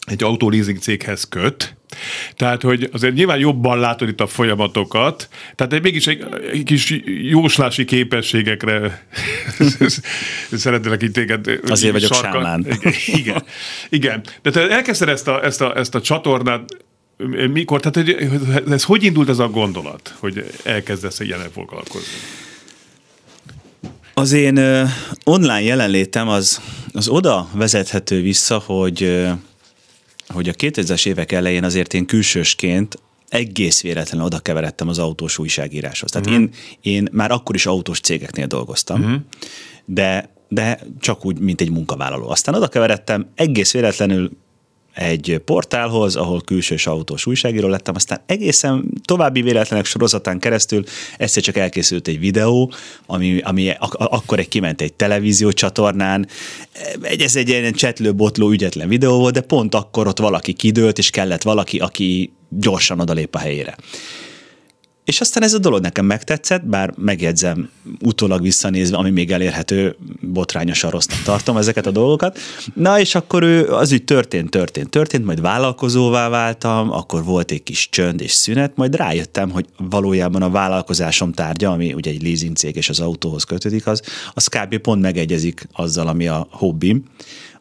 [0.05, 1.77] egy autóleasing céghez köt,
[2.35, 7.01] tehát, hogy azért nyilván jobban látod itt a folyamatokat, tehát egy, mégis egy, egy kis
[7.29, 9.05] jóslási képességekre
[10.51, 12.65] szeretnélek itt téged Azért vagyok sámán.
[12.69, 13.43] Igen, igen,
[13.89, 14.23] igen.
[14.41, 16.69] De te elkezdted ezt a, ezt a, ezt a csatornát,
[17.27, 22.07] mikor, tehát hogy ez hogy indult ez a gondolat, hogy elkezdesz ilyen foglalkozni?
[24.13, 24.83] Az én ö,
[25.23, 29.31] online jelenlétem az, az oda vezethető vissza, hogy, ö,
[30.27, 36.11] hogy a 2000-es évek elején azért én külsősként egész véletlenül oda keveredtem az autós újságíráshoz.
[36.11, 36.41] Tehát uh-huh.
[36.41, 36.51] én,
[36.81, 39.21] én már akkor is autós cégeknél dolgoztam, uh-huh.
[39.85, 42.29] de, de csak úgy, mint egy munkavállaló.
[42.29, 44.31] Aztán oda keveredtem egész véletlenül
[44.99, 50.83] egy portálhoz, ahol külsős autós újságíró lettem, aztán egészen további véletlenek sorozatán keresztül
[51.17, 52.73] egyszer csak elkészült egy videó,
[53.05, 56.27] ami, ami ak- akkor egy kiment egy televízió csatornán,
[57.01, 61.09] egy, ez egy ilyen csetlő-botló ügyetlen videó volt, de pont akkor ott valaki kidőlt, és
[61.09, 63.75] kellett valaki, aki gyorsan odalép a helyére.
[65.09, 67.69] És aztán ez a dolog nekem megtetszett, bár megjegyzem,
[68.01, 72.39] utólag visszanézve, ami még elérhető, botrányosan rossznak tartom ezeket a dolgokat.
[72.73, 77.63] Na és akkor ő, az úgy történt, történt, történt, majd vállalkozóvá váltam, akkor volt egy
[77.63, 82.55] kis csönd és szünet, majd rájöttem, hogy valójában a vállalkozásom tárgya, ami ugye egy leasing
[82.55, 84.01] cég és az autóhoz kötődik, az,
[84.33, 84.77] az kb.
[84.77, 87.03] pont megegyezik azzal, ami a hobbim.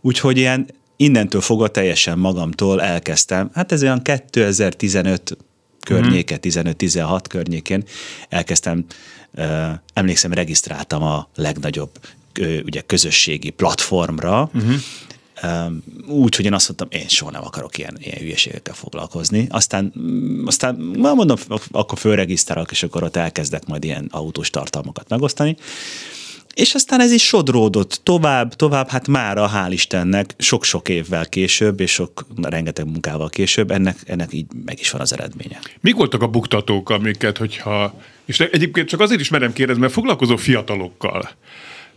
[0.00, 3.50] Úgyhogy ilyen innentől fogva teljesen magamtól elkezdtem.
[3.54, 5.36] Hát ez olyan 2015
[5.88, 7.84] környéke, 15-16 környékén
[8.28, 8.84] elkezdtem,
[9.92, 11.90] emlékszem, regisztráltam a legnagyobb
[12.64, 14.74] ugye közösségi platformra, uh-huh.
[16.06, 19.46] úgy, hogy én azt mondtam, én soha nem akarok ilyen, ilyen hülyeségekkel foglalkozni.
[19.50, 21.36] Aztán, mm, aztán már mondom,
[21.70, 25.56] akkor fölregisztrálok, és akkor ott elkezdek majd ilyen autós tartalmakat megosztani.
[26.54, 31.92] És aztán ez is sodródott tovább, tovább, hát mára, hál' Istennek, sok-sok évvel később, és
[31.92, 35.58] sok, rengeteg munkával később, ennek, ennek így meg is van az eredménye.
[35.80, 40.36] Mik voltak a buktatók, amiket, hogyha, és egyébként csak azért is merem kérdezni, mert foglalkozó
[40.36, 41.30] fiatalokkal,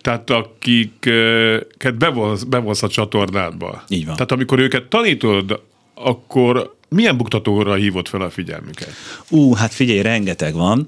[0.01, 3.83] tehát akiket bevonsz, bevonsz a csatornádba.
[3.87, 4.13] Így van.
[4.13, 5.61] Tehát amikor őket tanítod,
[5.93, 8.91] akkor milyen buktatóra hívott fel a figyelmüket?
[9.29, 10.87] Ú, hát figyelj, rengeteg van.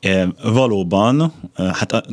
[0.00, 2.04] E, valóban, hát a,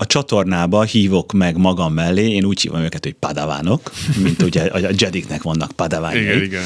[0.00, 3.90] a csatornába hívok meg magam mellé, én úgy hívom őket, hogy padavánok,
[4.22, 6.22] mint ugye a Jediknek vannak padaványai.
[6.22, 6.64] Igen, igen.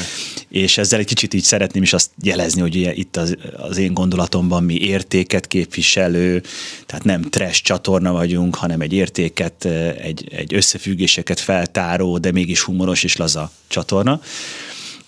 [0.49, 3.93] És ezzel egy kicsit így szeretném is azt jelezni, hogy ugye itt az, az én
[3.93, 6.41] gondolatomban mi értéket képviselő,
[6.85, 9.65] tehát nem trash csatorna vagyunk, hanem egy értéket,
[10.01, 14.21] egy, egy összefüggéseket feltáró, de mégis humoros és laza csatorna.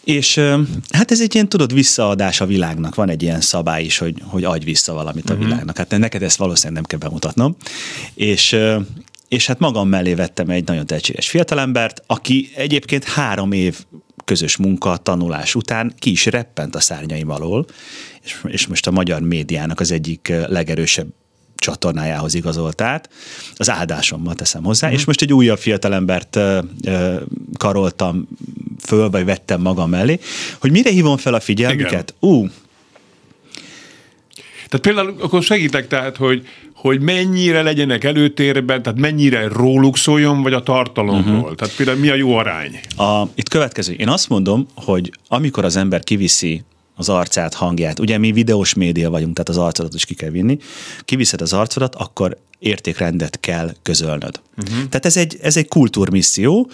[0.06, 0.36] És
[0.90, 2.96] hát ez egy ilyen, tudod, visszaadás a világnak.
[2.96, 5.48] Van egy ilyen szabály is, hogy, hogy adj vissza valamit a uh-huh.
[5.48, 5.78] világnak.
[5.78, 7.56] Hát neked ezt valószínűleg nem kell bemutatnom.
[8.14, 8.58] És
[9.28, 13.86] és hát magam mellé vettem egy nagyon tehetséges fiatalembert, aki egyébként három év
[14.26, 17.66] közös munka, tanulás után ki is reppent a szárnyaim alól,
[18.24, 21.08] és, és most a magyar médiának az egyik legerősebb
[21.56, 23.10] csatornájához igazolt át,
[23.56, 24.92] az áldásommal teszem hozzá, mm.
[24.92, 26.40] és most egy újabb fiatalembert
[27.58, 28.28] karoltam
[28.80, 30.20] föl, vagy vettem magam mellé,
[30.60, 32.14] hogy mire hívom fel a figyelmüket?
[32.20, 32.48] Ú,
[34.68, 40.54] tehát például akkor segítek tehát, hogy, hogy mennyire legyenek előtérben, tehát mennyire róluk szóljon, vagy
[40.54, 41.40] a tartalomról.
[41.40, 41.56] Uh-huh.
[41.56, 42.80] Tehát például mi a jó arány?
[42.98, 43.94] A, itt következő.
[43.94, 46.64] Én azt mondom, hogy amikor az ember kiviszi
[46.96, 48.00] az arcát, hangját.
[48.00, 50.58] Ugye mi videós média vagyunk, tehát az arcodat is ki kell vinni.
[51.02, 54.42] Kiviszed az arcodat, akkor értékrendet kell közölnöd.
[54.58, 54.76] Uh-huh.
[54.76, 56.70] Tehát ez egy, ez egy kultúrmisszió,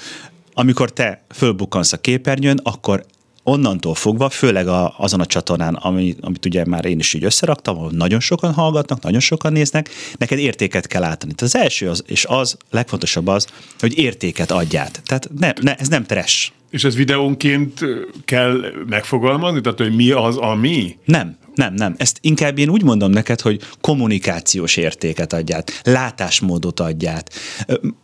[0.54, 3.06] amikor te fölbukkansz a képernyőn, akkor
[3.44, 7.78] onnantól fogva, főleg a, azon a csatornán, ami, amit ugye már én is így összeraktam,
[7.78, 11.36] ahol nagyon sokan hallgatnak, nagyon sokan néznek, neked értéket kell átadni.
[11.36, 13.48] Tehát az első az, és az legfontosabb az,
[13.80, 15.02] hogy értéket adját.
[15.06, 16.52] Tehát ne, ne, ez nem trash.
[16.72, 17.80] És ez videónként
[18.26, 19.62] kell megfogalmazni?
[19.62, 20.98] Tehát, hogy mi az, ami?
[21.06, 21.96] Nem, nem, nem.
[21.98, 27.34] Ezt inkább én úgy mondom neked, hogy kommunikációs értéket adját, látásmódot adját.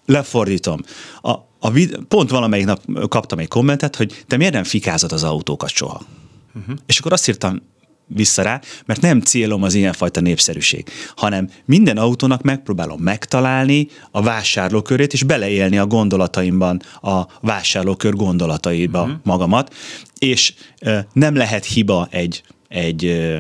[0.06, 0.80] Lefordítom.
[1.22, 5.24] A, a vid- pont valamelyik nap kaptam egy kommentet, hogy te miért nem fikázod az
[5.24, 6.02] autókat soha?
[6.56, 6.76] Uh-huh.
[6.86, 7.62] És akkor azt írtam,
[8.08, 15.14] vissza rá, mert nem célom az ilyenfajta népszerűség, hanem minden autónak megpróbálom megtalálni a vásárlókörét,
[15.14, 19.18] és beleélni a gondolataimban a vásárlókör gondolataiba uh-huh.
[19.24, 19.74] magamat,
[20.18, 23.40] és uh, nem lehet hiba egy, egy uh,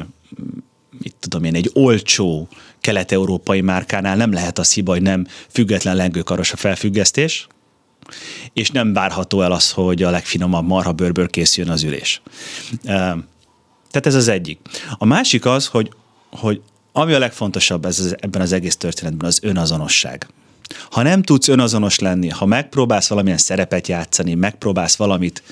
[1.01, 2.47] mit tudom én, egy olcsó
[2.81, 7.47] kelet-európai márkánál nem lehet az hiba, hogy nem független lengőkaros a felfüggesztés,
[8.53, 12.21] és nem várható el az, hogy a legfinomabb marhabőrből készüljön az ülés.
[13.99, 14.59] Tehát ez az egyik.
[14.97, 15.91] A másik az, hogy,
[16.31, 20.27] hogy ami a legfontosabb ez, ebben az egész történetben, az önazonosság.
[20.91, 25.43] Ha nem tudsz önazonos lenni, ha megpróbálsz valamilyen szerepet játszani, megpróbálsz valamit,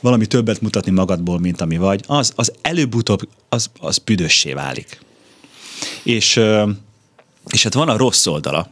[0.00, 5.00] valami többet mutatni magadból, mint ami vagy, az, az előbb-utóbb az, az büdössé válik.
[6.02, 6.40] És,
[7.48, 8.70] és hát van a rossz oldala,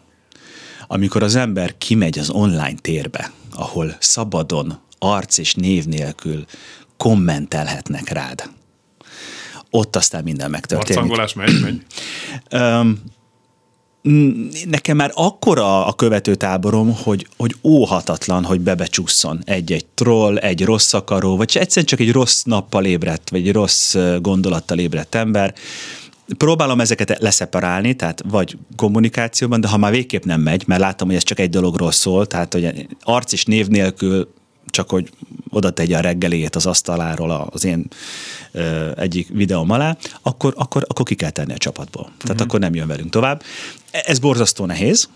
[0.87, 6.45] amikor az ember kimegy az online térbe, ahol szabadon, arc és név nélkül
[6.97, 8.54] kommentelhetnek rád.
[9.77, 11.03] Ott aztán minden megtörténik.
[11.03, 11.83] Arcangolás megy, megy.
[12.63, 13.03] Um,
[14.65, 21.37] nekem már akkora a követőtáborom, hogy, hogy óhatatlan, hogy bebecsusszon egy-egy troll, egy rossz akaró,
[21.37, 25.55] vagy egyszerűen csak egy rossz nappal ébredt, vagy egy rossz gondolattal ébredt ember,
[26.37, 31.17] próbálom ezeket leszeparálni, tehát vagy kommunikációban, de ha már végképp nem megy, mert láttam, hogy
[31.17, 34.29] ez csak egy dologról szól, tehát hogy arc és név nélkül
[34.75, 35.11] csak hogy
[35.51, 37.87] oda tegye a reggeléjét az asztaláról az én
[38.53, 42.03] ö, egyik videóm alá, akkor, akkor, akkor ki kell tenni a csapatból.
[42.05, 42.41] Tehát uh-huh.
[42.41, 43.43] akkor nem jön velünk tovább.
[43.91, 45.09] Ez borzasztó nehéz,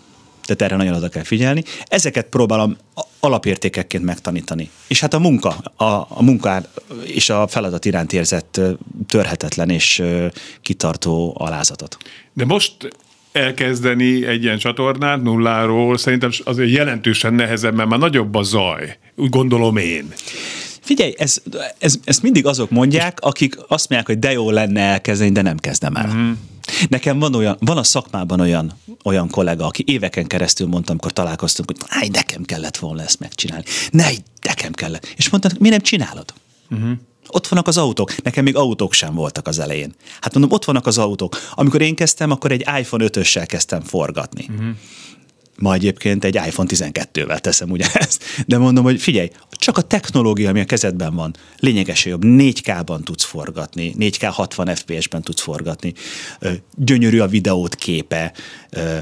[0.45, 1.63] tehát erre nagyon oda kell figyelni.
[1.83, 2.77] Ezeket próbálom
[3.19, 4.69] alapértékekként megtanítani.
[4.87, 6.61] És hát a munka, a, a munka
[7.03, 8.61] és a feladat iránt érzett
[9.07, 10.03] törhetetlen és
[10.61, 11.97] kitartó alázatot.
[12.33, 12.89] De most
[13.31, 18.97] elkezdeni egy ilyen csatornát nulláról szerintem azért jelentősen nehezebb, mert már nagyobb a zaj.
[19.15, 20.13] Úgy gondolom én.
[20.81, 21.41] Figyelj, ez,
[21.77, 25.57] ez, ezt mindig azok mondják, akik azt mondják, hogy de jó lenne elkezdeni, de nem
[25.57, 26.05] kezdem el.
[26.05, 26.37] Uh-huh.
[26.89, 31.71] Nekem van olyan, van a szakmában olyan, olyan kollega, aki éveken keresztül mondtam, amikor találkoztunk,
[31.71, 33.63] hogy áj, nekem kellett volna ezt megcsinálni.
[33.91, 34.07] Ne,
[34.41, 35.13] nekem kellett.
[35.15, 36.33] És mondtam, mi nem csinálod?
[36.69, 36.91] Uh-huh.
[37.31, 38.21] Ott vannak az autók.
[38.23, 39.95] Nekem még autók sem voltak az elején.
[40.21, 41.37] Hát mondom, ott vannak az autók.
[41.51, 44.45] Amikor én kezdtem, akkor egy iPhone 5-össel kezdtem forgatni.
[44.49, 44.75] Uh-huh
[45.59, 48.23] Ma egyébként egy iPhone 12-vel teszem ugyanezt.
[48.45, 52.23] De mondom, hogy figyelj, csak a technológia, ami a kezedben van, lényegesen jobb.
[52.25, 55.93] 4K-ban tudsz forgatni, 4K 60 FPS-ben tudsz forgatni,
[56.75, 58.33] gyönyörű a videót képe,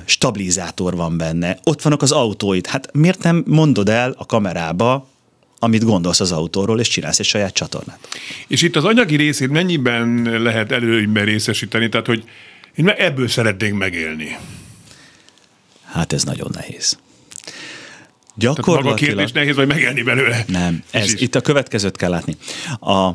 [0.05, 2.67] stabilizátor van benne, ott vannak az autóid.
[2.67, 5.07] Hát miért nem mondod el a kamerába,
[5.59, 7.99] amit gondolsz az autóról, és csinálsz egy saját csatornát.
[8.47, 11.89] És itt az anyagi részét mennyiben lehet előnyben részesíteni?
[11.89, 12.23] Tehát, hogy
[12.75, 14.37] én ebből szeretnénk megélni.
[15.83, 16.97] Hát ez nagyon nehéz.
[18.35, 18.83] Gyakorlatilag...
[18.83, 20.43] maga a kérdés nehéz, vagy megélni belőle.
[20.47, 22.35] Nem, ez, itt a következőt kell látni.
[22.79, 23.11] A,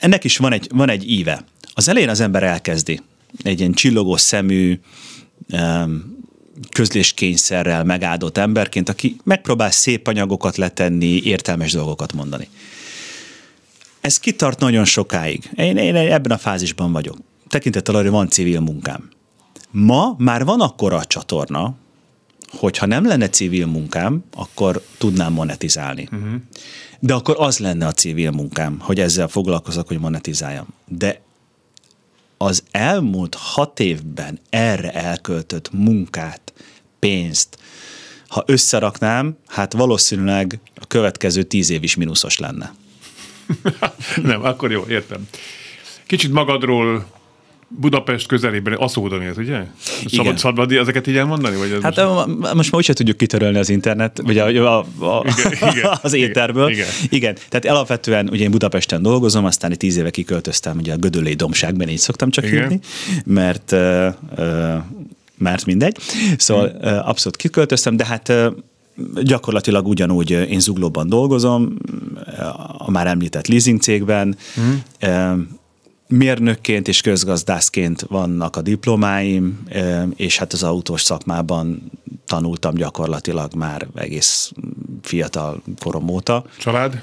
[0.00, 1.44] ennek is van egy, van egy íve.
[1.74, 3.00] Az elején az ember elkezdi
[3.42, 4.80] egy ilyen csillogó szemű,
[6.72, 12.48] közléskényszerrel megáldott emberként, aki megpróbál szép anyagokat letenni, értelmes dolgokat mondani.
[14.00, 15.50] Ez kitart nagyon sokáig.
[15.56, 17.16] Én, én ebben a fázisban vagyok.
[17.48, 19.08] Tekintettel arra, hogy van civil munkám.
[19.70, 21.74] Ma már van akkora a csatorna,
[22.50, 26.08] hogyha nem lenne civil munkám, akkor tudnám monetizálni.
[26.12, 26.34] Uh-huh.
[26.98, 30.66] De akkor az lenne a civil munkám, hogy ezzel foglalkozok, hogy monetizáljam.
[30.88, 31.20] De
[32.36, 36.40] az elmúlt hat évben erre elköltött munkát,
[37.06, 37.58] pénzt,
[38.28, 42.74] ha összeraknám, hát valószínűleg a következő tíz év is mínuszos lenne.
[44.22, 45.28] Nem, akkor jó, értem.
[46.06, 47.06] Kicsit magadról
[47.68, 49.64] Budapest közelében, Aszódon ez, ugye?
[50.06, 51.56] Szabad, szabad ezeket így elmondani?
[51.56, 55.24] Vagy ez hát most, most már úgyse tudjuk kitörölni az internet, vagy a, a, a,
[55.36, 56.68] igen, igen, az éterből.
[56.68, 57.08] Igen, igen.
[57.10, 61.32] igen, tehát alapvetően ugye én Budapesten dolgozom, aztán egy tíz éve kiköltöztem ugye a Gödöllé
[61.32, 62.60] domságban, így szoktam csak igen.
[62.60, 62.80] hívni,
[63.24, 64.74] mert uh, uh,
[65.42, 65.96] mert mindegy.
[66.36, 68.32] Szóval uh, abszolút kiköltöztem, de hát
[69.22, 71.76] gyakorlatilag ugyanúgy én zuglóban dolgozom,
[72.78, 75.40] a már említett leasing cégben, mm
[76.12, 79.62] mérnökként és közgazdászként vannak a diplomáim,
[80.16, 81.90] és hát az autós szakmában
[82.26, 84.52] tanultam gyakorlatilag már egész
[85.02, 86.44] fiatal korom óta.
[86.58, 87.02] Család?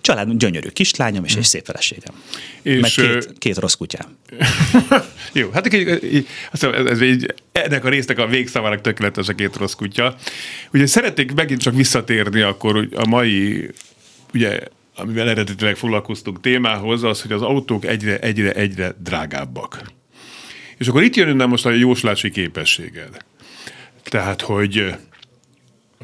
[0.00, 2.14] Család, gyönyörű kislányom és egy szép feleségem.
[2.62, 4.18] És Meg két, két rossz kutyám.
[5.32, 5.74] Jó, hát
[6.60, 10.16] ez, ez így, ennek a résznek a végszavának tökéletes a két rossz kutya.
[10.72, 13.68] Ugye szeretnék megint csak visszatérni akkor a mai
[14.34, 14.60] ugye
[14.96, 19.82] amivel eredetileg foglalkoztunk témához, az, hogy az autók egyre, egyre, egyre drágábbak.
[20.78, 23.16] És akkor itt jön innen most a jóslási képességed.
[24.02, 24.94] Tehát, hogy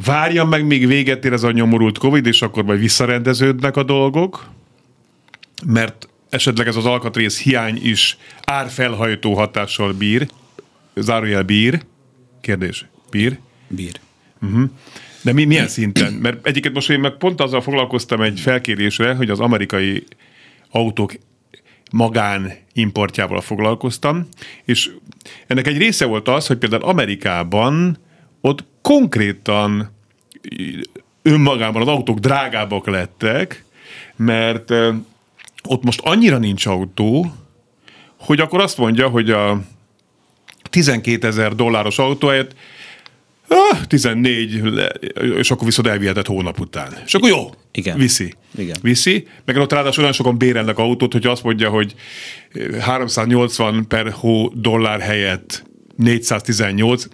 [0.05, 4.51] várjam meg, még véget ér ez a nyomorult Covid, és akkor majd visszarendeződnek a dolgok,
[5.67, 10.29] mert esetleg ez az alkatrész hiány is árfelhajtó hatással bír,
[10.95, 11.83] zárójel bír,
[12.41, 13.39] kérdés, bír?
[13.69, 14.01] Bír.
[14.43, 14.71] Uh-huh.
[15.23, 16.13] De mi, milyen szinten?
[16.13, 20.05] Mert egyiket most én meg pont azzal foglalkoztam egy felkérésre, hogy az amerikai
[20.71, 21.15] autók
[21.93, 24.29] magán importjával foglalkoztam,
[24.65, 24.91] és
[25.47, 27.99] ennek egy része volt az, hogy például Amerikában
[28.41, 29.91] ott konkrétan
[31.23, 33.65] önmagában az autók drágábbak lettek,
[34.17, 34.71] mert
[35.69, 37.33] ott most annyira nincs autó,
[38.19, 39.61] hogy akkor azt mondja, hogy a
[40.71, 42.55] 12 ezer dolláros autó helyett
[43.51, 44.63] ah, 14,
[45.39, 47.03] és akkor viszont elvihetett hónap után.
[47.07, 47.99] És akkor jó, Igen.
[47.99, 48.35] viszi.
[48.57, 48.77] Igen.
[48.83, 51.95] Viszi, meg ott ráadásul olyan sokan bérelnek autót, hogy azt mondja, hogy
[52.81, 55.65] 380 per hó dollár helyett
[55.97, 57.07] 418,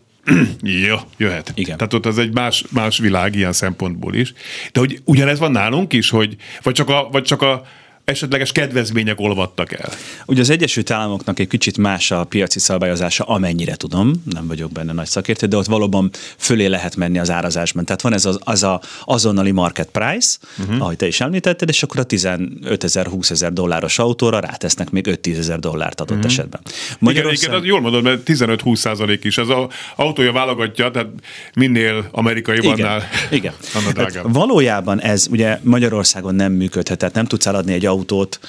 [0.89, 1.53] jó, jöhet.
[1.55, 1.77] Igen.
[1.77, 4.33] Tehát ott az egy más, más világ ilyen szempontból is.
[4.73, 7.63] De hogy ugyanez van nálunk is, hogy vagy csak a, vagy csak a
[8.07, 9.89] esetleges kedvezmények olvadtak el?
[10.27, 14.93] Ugye az Egyesült Államoknak egy kicsit más a piaci szabályozása, amennyire tudom, nem vagyok benne
[14.93, 17.85] nagy szakértő, de ott valóban fölé lehet menni az árazásban.
[17.85, 20.83] Tehát van ez az, az a azonnali market price, uh-huh.
[20.83, 25.07] ahogy te is említetted, és akkor a 15 ezer, 20 ezer dolláros autóra rátesznek még
[25.23, 26.33] 5-10 ezer dollárt adott uh-huh.
[26.33, 26.61] esetben.
[26.99, 27.49] Magyarország...
[27.49, 29.39] Igen, igen, jól mondod, mert 15-20 százalék is.
[29.39, 29.65] Ez az
[29.97, 31.09] autója válogatja, tehát
[31.55, 33.53] minél amerikai igen, annál, igen.
[33.75, 38.41] annál Hát valójában ez ugye Magyarországon nem működhet, tehát nem tudsz eladni egy autót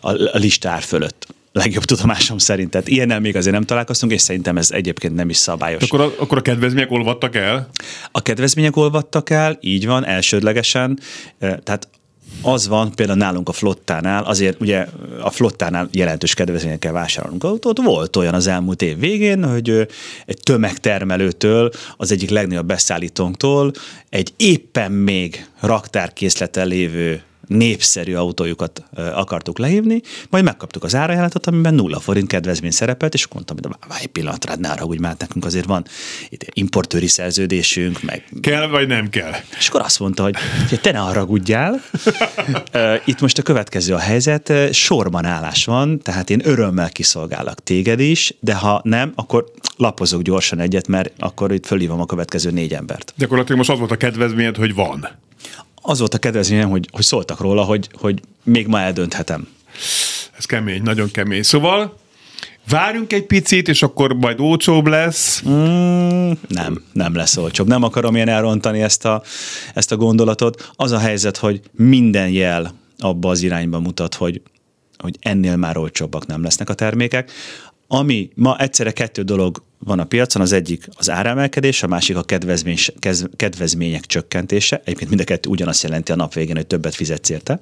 [0.00, 2.70] a listár fölött legjobb tudomásom szerint.
[2.70, 5.82] Tehát ilyennel még azért nem találkoztunk, és szerintem ez egyébként nem is szabályos.
[5.82, 7.68] Akkor a, akkor a kedvezmények olvadtak el?
[8.12, 10.98] A kedvezmények olvadtak el, így van, elsődlegesen.
[11.38, 11.88] Tehát
[12.42, 14.86] az van például nálunk a flottánál, azért ugye
[15.20, 17.82] a flottánál jelentős kedvezményekkel vásárolunk autót.
[17.82, 19.86] Volt olyan az elmúlt év végén, hogy
[20.26, 23.72] egy tömegtermelőtől, az egyik legnagyobb beszállítónktól
[24.08, 32.00] egy éppen még raktárkészleten lévő népszerű autójukat akartuk lehívni, majd megkaptuk az árajánlatot, amiben nulla
[32.00, 35.66] forint kedvezmény szerepelt, és mondtam, hogy várj egy pillanatra, ne arra, hogy már nekünk azért
[35.66, 35.84] van
[36.28, 38.24] itt importőri szerződésünk, meg...
[38.40, 39.32] Kell vagy nem kell?
[39.58, 40.36] És akkor azt mondta, hogy
[40.80, 41.82] te ne haragudjál,
[43.04, 48.34] itt most a következő a helyzet, sorban állás van, tehát én örömmel kiszolgálok téged is,
[48.40, 53.12] de ha nem, akkor lapozok gyorsan egyet, mert akkor itt fölhívom a következő négy embert.
[53.16, 55.08] Gyakorlatilag most az volt a kedvezményed, hogy van.
[55.86, 59.48] Az volt a kedvezményem, hogy, hogy szóltak róla, hogy, hogy még ma eldönthetem.
[60.38, 61.42] Ez kemény, nagyon kemény.
[61.42, 61.96] Szóval
[62.68, 65.42] Várjunk egy picit, és akkor majd olcsóbb lesz.
[65.48, 67.66] Mm, nem, nem lesz olcsóbb.
[67.66, 69.22] Nem akarom én elrontani ezt a,
[69.74, 70.70] ezt a gondolatot.
[70.76, 74.42] Az a helyzet, hogy minden jel abba az irányba mutat, hogy,
[74.98, 77.30] hogy ennél már olcsóbbak nem lesznek a termékek.
[77.86, 82.22] Ami ma egyszerre kettő dolog van a piacon, az egyik az áremelkedés, a másik a
[82.22, 82.76] kedvezmény,
[83.36, 84.80] kedvezmények csökkentése.
[84.84, 87.58] Egyébként mind a kettő ugyanazt jelenti a nap végén, hogy többet fizetsz érte.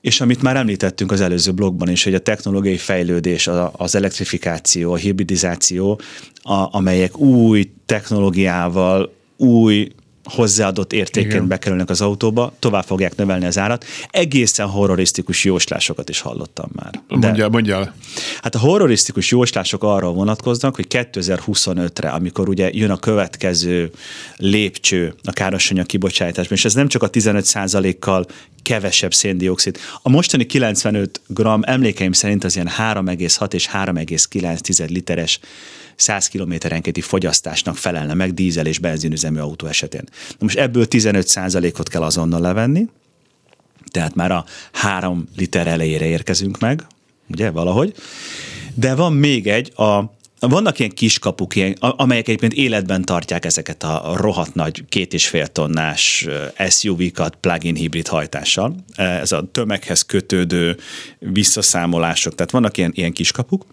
[0.00, 4.96] És amit már említettünk az előző blogban is, hogy a technológiai fejlődés, az elektrifikáció, a
[4.96, 6.00] hibridizáció,
[6.42, 9.88] a, amelyek új technológiával, új
[10.28, 13.84] hozzáadott értéken bekerülnek az autóba, tovább fogják növelni az árat.
[14.10, 16.90] Egészen horrorisztikus jóslásokat is hallottam már.
[17.08, 17.94] De, mondjál, mondjál.
[18.42, 23.90] Hát a horrorisztikus jóslások arra vonatkoznak, hogy 2025-re, amikor ugye jön a következő
[24.36, 28.26] lépcső a károsanyag kibocsátásban, és ez nem csak a 15%-kal
[28.62, 29.78] kevesebb széndiokszid.
[30.02, 35.40] A mostani 95 g emlékeim szerint az ilyen 3,6 és 3,9 literes
[35.98, 40.04] 100 kilométerenkéti fogyasztásnak felelne meg dízel és benzinüzemű autó esetén.
[40.28, 42.88] Na most ebből 15%-ot kell azonnal levenni,
[43.90, 46.86] tehát már a 3 liter elejére érkezünk meg,
[47.28, 47.94] ugye, valahogy.
[48.74, 54.12] De van még egy, a, vannak ilyen kiskapuk, ilyen, amelyek egyébként életben tartják ezeket a
[54.16, 56.26] rohadt nagy két és fél tonnás
[56.68, 58.74] SUV-kat plug-in hibrid hajtással.
[58.94, 60.76] Ez a tömeghez kötődő
[61.18, 63.66] visszaszámolások, tehát vannak ilyen, ilyen kiskapuk,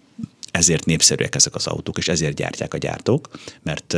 [0.56, 3.28] ezért népszerűek ezek az autók, és ezért gyártják a gyártók,
[3.62, 3.96] mert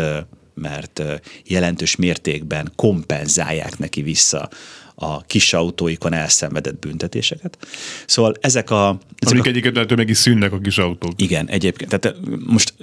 [0.61, 1.03] mert
[1.45, 4.49] jelentős mértékben kompenzálják neki vissza
[4.95, 7.59] a kis autóikon elszenvedett büntetéseket.
[8.07, 8.99] Szóval ezek a...
[9.19, 9.49] Ezek Amik a...
[9.49, 11.13] egyiket lehető meg is szűnnek a kis autók.
[11.17, 11.91] Igen, egyébként.
[11.99, 12.75] Tehát most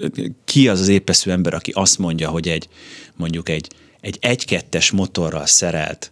[0.45, 2.67] ki az az épeszű ember, aki azt mondja, hogy egy
[3.15, 3.67] mondjuk egy,
[4.01, 6.11] egy egy-kettes motorral szerelt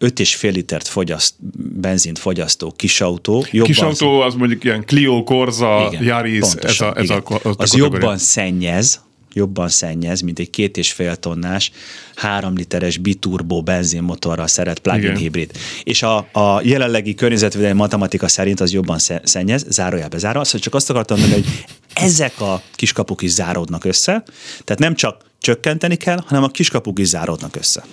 [0.00, 1.34] 5,5 litert fogyaszt,
[1.80, 3.44] benzint fogyasztó kisautó.
[3.50, 7.22] Jobban kisautó az mondjuk ilyen Clio, Corsa, igen, Yaris, pontosan, ez a, ez igen.
[7.42, 9.00] a, a, Az jobban szennyez,
[9.32, 11.70] jobban szennyez, mint egy két és fél tonnás,
[12.14, 15.50] három literes biturbó benzinmotorral szeret plug-in hibrid.
[15.84, 20.42] És a, a jelenlegi környezetvédelmi matematika szerint az jobban szennyez, zárójelbe zárva.
[20.50, 24.22] Hogy csak azt akartam mondani, hogy ezek a kiskapuk is záródnak össze,
[24.64, 27.84] tehát nem csak csökkenteni kell, hanem a kiskapuk is záródnak össze.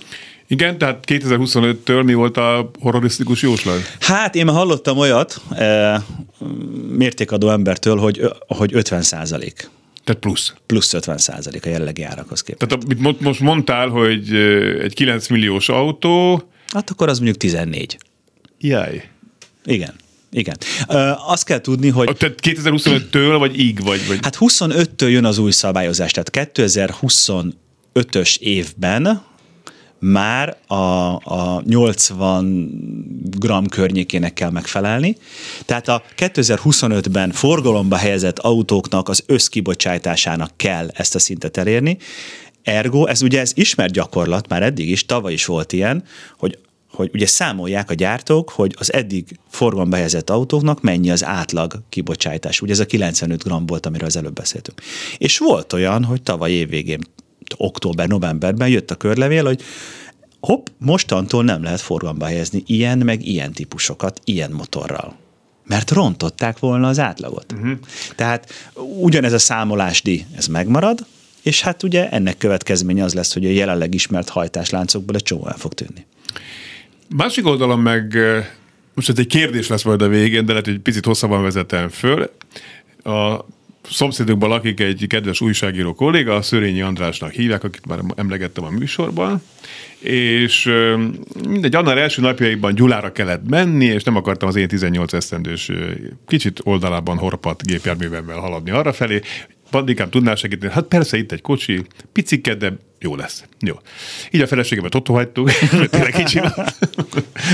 [0.48, 3.98] Igen, tehát 2025-től mi volt a horrorisztikus jóslat?
[4.00, 6.02] Hát én hallottam olyat e,
[6.90, 9.70] mértékadó embertől, hogy, hogy 50 százalék.
[10.04, 10.54] Tehát plusz.
[10.66, 12.70] Plusz 50 százalék a jelenlegi árakhoz képest.
[12.70, 14.34] Tehát amit most mondtál, hogy
[14.82, 16.44] egy 9 milliós autó...
[16.74, 17.98] Hát akkor az mondjuk 14.
[18.60, 19.10] Jaj.
[19.66, 19.94] Igen.
[20.32, 20.58] Igen.
[20.88, 22.16] Ö, azt kell tudni, hogy...
[22.18, 24.20] Tehát 2025-től, vagy íg, vagy, vagy?
[24.22, 29.22] Hát 25-től jön az új szabályozás, tehát 2025-ös évben
[30.00, 30.76] már a,
[31.14, 32.70] a 80
[33.38, 35.18] gram környékének kell megfelelni.
[35.66, 41.98] Tehát a 2025-ben forgalomba helyezett autóknak az összkibocsátásának kell ezt a szintet elérni.
[42.64, 46.04] Ergo, ez ugye ez ismert gyakorlat, már eddig is, tavaly is volt ilyen,
[46.38, 46.58] hogy
[46.98, 52.62] hogy ugye számolják a gyártók, hogy az eddig forgalomba helyezett autóknak mennyi az átlag kibocsátás.
[52.62, 54.82] Ugye ez a 95 gram volt, amiről az előbb beszéltünk.
[55.18, 57.00] És volt olyan, hogy tavaly évvégén
[57.58, 59.62] október-novemberben jött a körlevél, hogy
[60.40, 65.16] hopp, mostantól nem lehet forgalomba helyezni ilyen meg ilyen típusokat, ilyen motorral.
[65.66, 67.52] Mert rontották volna az átlagot.
[67.52, 67.72] Uh-huh.
[68.16, 71.06] Tehát ugyanez a számolásdi, ez megmarad,
[71.42, 75.58] és hát ugye ennek következménye az lesz, hogy a jelenleg ismert hajtásláncokból egy csomó el
[75.58, 76.06] fog tűnni.
[77.16, 78.18] Másik oldalon meg,
[78.94, 81.90] most ez egy kérdés lesz majd a végén, de lehet, hogy egy picit hosszabban vezetem
[81.90, 82.32] föl.
[83.04, 83.46] A
[83.90, 89.42] szomszédunkban lakik egy kedves újságíró kolléga, a Szörényi Andrásnak hívják, akit már emlegettem a műsorban,
[90.00, 90.72] és
[91.48, 95.72] mindegy, annál első napjaiban Gyulára kellett menni, és nem akartam az én 18 esztendős
[96.28, 99.22] kicsit oldalában horpat gépjárművemmel haladni arra felé,
[99.70, 100.74] Pandikám tudnál segíteni?
[100.74, 103.44] Hát persze, itt egy kocsi, picike, de jó lesz.
[103.60, 103.76] Jó.
[104.32, 105.52] Így a feleségemet ott hagytuk,
[105.90, 106.40] tényleg kicsi.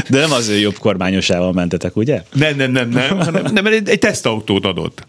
[0.10, 2.24] De nem az ő jobb kormányosával mentetek, ugye?
[2.34, 5.08] Nem, nem, nem, nem, hanem nem, egy, egy tesztautót adott.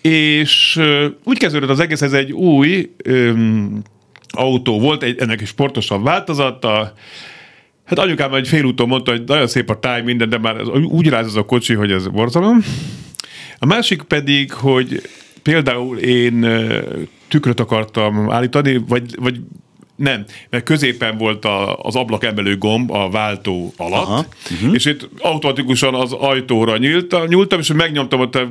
[0.00, 0.80] És
[1.24, 3.82] úgy kezdődött az egész, ez egy új öm,
[4.30, 6.92] autó volt, egy, ennek is sportosabb változata,
[7.88, 11.08] Hát anyukám egy félúton mondta, hogy nagyon szép a táj minden, de már ez, úgy
[11.08, 12.64] ráz az a kocsi, hogy ez borzalom.
[13.58, 15.02] A másik pedig, hogy
[15.42, 16.46] például én
[17.28, 19.40] tükröt akartam állítani, vagy, vagy
[19.96, 24.74] nem, mert középen volt a, az ablak emelő gomb a váltó alatt, Aha, uh-huh.
[24.74, 28.50] és itt automatikusan az ajtóra nyíltam, nyúltam, és megnyomtam ott a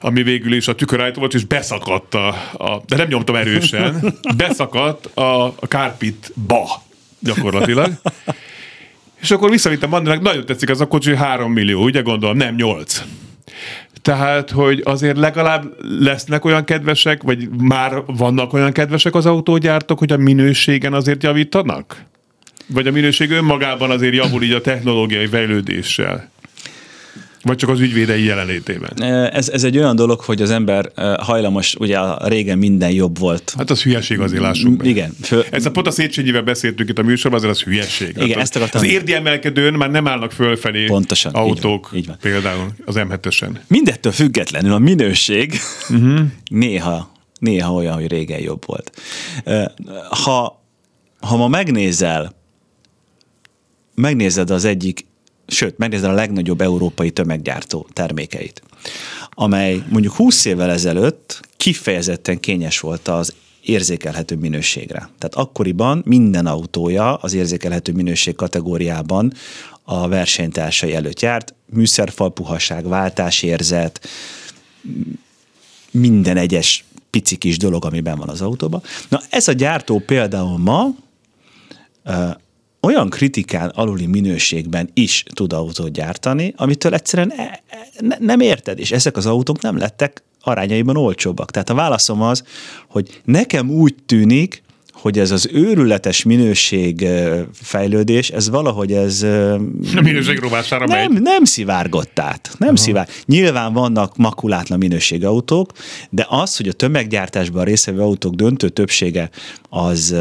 [0.00, 5.06] ami végül is a tükörájtó volt, és beszakadt a, a, de nem nyomtam erősen, beszakadt
[5.06, 6.82] a, a kárpitba
[7.18, 7.92] gyakorlatilag.
[9.20, 13.02] És akkor visszavittem Mandinak, nagyon tetszik ez a kocsi, 3 millió, ugye gondolom, nem 8.
[14.02, 15.64] Tehát, hogy azért legalább
[16.00, 22.04] lesznek olyan kedvesek, vagy már vannak olyan kedvesek az autógyártók, hogy a minőségen azért javítanak?
[22.66, 26.30] Vagy a minőség önmagában azért javul így a technológiai fejlődéssel?
[27.42, 29.02] Vagy csak az ügyvédei jelenlétében?
[29.32, 33.54] Ez, ez egy olyan dolog, hogy az ember hajlamos, ugye régen minden jobb volt.
[33.56, 34.84] Hát az hülyeség azért lássuk be.
[34.88, 35.14] Igen.
[35.22, 38.08] Föl, Ez a pont a Széchenyivel beszéltünk itt a műsorban, azért az hülyeség.
[38.16, 41.90] Igen, Hát ezt akartam- Az érdi emelkedőn már nem állnak fölfelé Pontosan, így van, autók,
[41.94, 42.16] így van.
[42.20, 43.50] például az M7-esen.
[43.66, 45.52] Mindettől függetlenül a minőség
[45.90, 46.20] uh-huh.
[46.48, 48.90] néha, néha olyan, hogy régen jobb volt.
[50.10, 50.62] Ha,
[51.20, 52.36] ha ma megnézel,
[53.94, 55.06] megnézed az egyik,
[55.48, 58.62] sőt, megnézed a legnagyobb európai tömeggyártó termékeit,
[59.30, 64.98] amely mondjuk 20 évvel ezelőtt kifejezetten kényes volt az érzékelhető minőségre.
[64.98, 69.32] Tehát akkoriban minden autója az érzékelhető minőség kategóriában
[69.82, 74.08] a versenytársai előtt járt, műszerfal puhaság, váltásérzet,
[75.90, 78.82] minden egyes pici kis dolog, amiben van az autóban.
[79.08, 80.94] Na ez a gyártó például ma
[82.80, 88.78] olyan kritikán aluli minőségben is tud autót gyártani, amitől egyszerűen e- e- ne, nem érted,
[88.78, 91.50] és ezek az autók nem lettek arányaiban olcsóbbak.
[91.50, 92.42] Tehát a válaszom az,
[92.88, 94.62] hogy nekem úgy tűnik,
[94.92, 97.06] hogy ez az őrületes minőség
[97.52, 99.22] fejlődés, ez valahogy ez
[99.96, 101.22] A minőség rovására nem, megy.
[101.22, 102.50] nem szivárgott át.
[102.58, 103.08] Nem szivár.
[103.24, 105.72] Nyilván vannak makulátlan minőségű autók,
[106.10, 109.30] de az, hogy a tömeggyártásban részvevő autók döntő többsége
[109.68, 110.16] az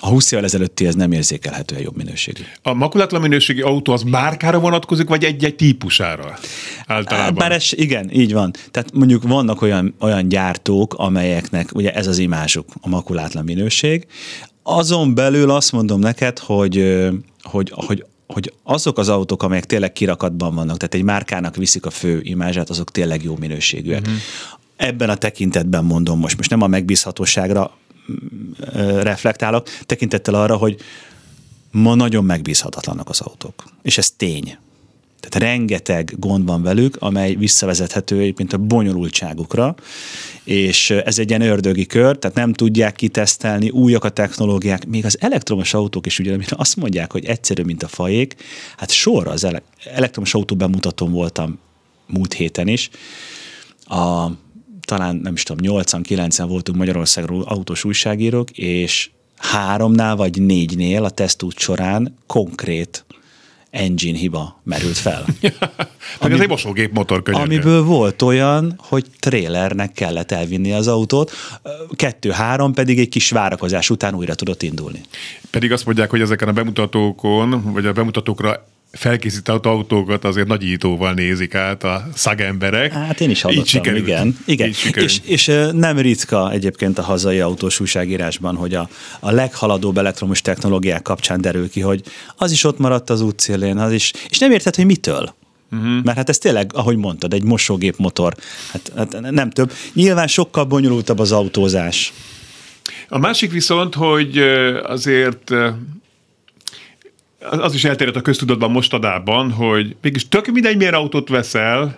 [0.00, 2.42] a 20 évvel ezelőtti ez nem érzékelhetően jobb minőségű.
[2.62, 6.38] A makulátlan minőségi autó az márkára vonatkozik, vagy egy-egy típusára
[6.86, 7.34] általában?
[7.34, 8.52] Bár ez, igen, így van.
[8.70, 14.06] Tehát mondjuk vannak olyan, olyan gyártók, amelyeknek ugye ez az imázsuk, a makulátlan minőség.
[14.62, 16.98] Azon belül azt mondom neked, hogy,
[17.42, 21.90] hogy, hogy hogy azok az autók, amelyek tényleg kirakatban vannak, tehát egy márkának viszik a
[21.90, 24.00] fő imázsát, azok tényleg jó minőségűek.
[24.00, 24.16] Uh-huh.
[24.76, 27.70] Ebben a tekintetben mondom most, most nem a megbízhatóságra
[29.02, 30.76] reflektálok, tekintettel arra, hogy
[31.70, 33.64] ma nagyon megbízhatatlanak az autók.
[33.82, 34.56] És ez tény.
[35.20, 39.74] Tehát rengeteg gond van velük, amely visszavezethető egyébként a bonyolultságukra,
[40.44, 45.16] és ez egy ilyen ördögi kör, tehát nem tudják kitesztelni, újak a technológiák, még az
[45.20, 48.34] elektromos autók is ugye, amire azt mondják, hogy egyszerű, mint a fajék,
[48.76, 49.62] hát sorra az ele-
[49.94, 51.58] elektromos autó bemutatón voltam
[52.06, 52.90] múlt héten is,
[53.84, 54.30] a,
[54.90, 61.58] talán nem is tudom, 8-9-en voltunk Magyarországról autós újságírók, és háromnál vagy négynél a tesztút
[61.58, 63.04] során konkrét
[63.70, 65.24] engine hiba merült fel.
[66.20, 67.54] Meg ez egy mosógép motor könyörgő.
[67.54, 71.32] Amiből volt olyan, hogy trélernek kellett elvinni az autót,
[71.90, 75.00] kettő-három pedig egy kis várakozás után újra tudott indulni.
[75.50, 81.54] Pedig azt mondják, hogy ezeken a bemutatókon, vagy a bemutatókra felkészített autókat azért nagyítóval nézik
[81.54, 82.92] át a szagemberek.
[82.92, 84.06] Hát én is hallottam, Így sikerült.
[84.06, 84.38] igen.
[84.44, 84.68] igen.
[84.68, 85.10] Így sikerült.
[85.10, 88.88] És, és nem ritka egyébként a hazai autós újságírásban, hogy a,
[89.20, 92.02] a leghaladóbb elektromos technológiák kapcsán derül ki, hogy
[92.36, 95.34] az is ott maradt az útszélén, az is, és nem érted, hogy mitől.
[95.72, 96.04] Uh-huh.
[96.04, 98.34] Mert hát ez tényleg, ahogy mondtad, egy mosógép motor.
[98.72, 99.72] Hát, hát nem több.
[99.92, 102.12] Nyilván sokkal bonyolultabb az autózás.
[103.08, 104.38] A másik viszont, hogy
[104.82, 105.52] azért
[107.40, 111.96] az is elterjedt a köztudatban mostadában, hogy mégis tök mindegy, milyen autót veszel,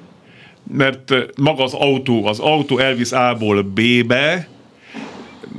[0.72, 4.48] mert maga az autó, az autó elvisz A-ból B-be,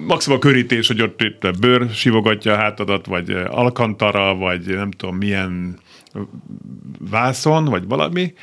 [0.07, 5.15] maximum a körítés, hogy ott itt bőr sivogatja a hátadat, vagy alkantara, vagy nem tudom
[5.15, 5.79] milyen
[7.09, 8.33] vászon, vagy valami,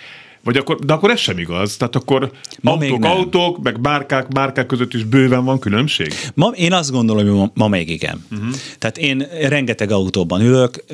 [0.44, 1.76] vagy akkor, de akkor ez sem igaz.
[1.76, 2.30] Tehát akkor
[2.60, 6.12] Ma autók, autók, meg márkák, márkák között is bőven van különbség.
[6.34, 8.24] Ma, én azt gondolom, hogy ma, ma még igen.
[8.32, 8.48] Uh-huh.
[8.78, 10.84] Tehát én rengeteg autóban ülök,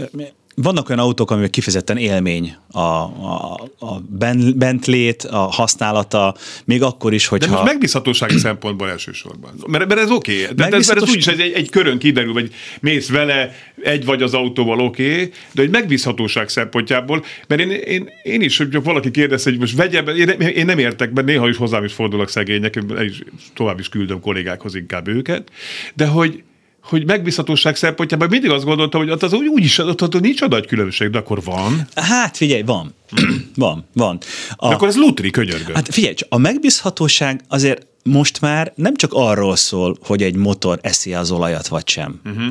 [0.62, 6.34] vannak olyan autók, amik kifejezetten élmény a, a, a Ben- Bentley-t, a használata,
[6.64, 7.50] még akkor is, De hogyha...
[7.50, 9.50] most megbízhatósági szempontból elsősorban.
[9.66, 10.42] Mert, mert ez oké.
[10.42, 10.54] Okay.
[10.54, 14.34] De, de ez, ez úgyis egy, egy körön kiderül, vagy mész vele, egy vagy az
[14.34, 19.42] autóval oké, okay, de egy megbízhatóság szempontjából, mert én, én, én is, hogy valaki kérdez,
[19.42, 22.76] hogy most vegye be, én, én nem értek, mert néha is hozzám is fordulok szegények,
[22.76, 23.22] el is,
[23.54, 25.50] tovább is küldöm kollégákhoz inkább őket,
[25.94, 26.42] de hogy
[26.89, 30.43] hogy megbízhatóság szempontjában mindig azt gondoltam, hogy ott az úgy, úgy is ott, ott nincs
[30.43, 31.89] a nagy különbség, de akkor van.
[31.95, 32.95] Hát figyelj, van.
[33.55, 34.18] van, van.
[34.57, 35.72] A, de akkor ez lutri, könyörgő.
[35.72, 41.14] Hát figyelj, a megbízhatóság azért most már nem csak arról szól, hogy egy motor eszi
[41.14, 42.20] az olajat, vagy sem.
[42.24, 42.51] Uh-huh.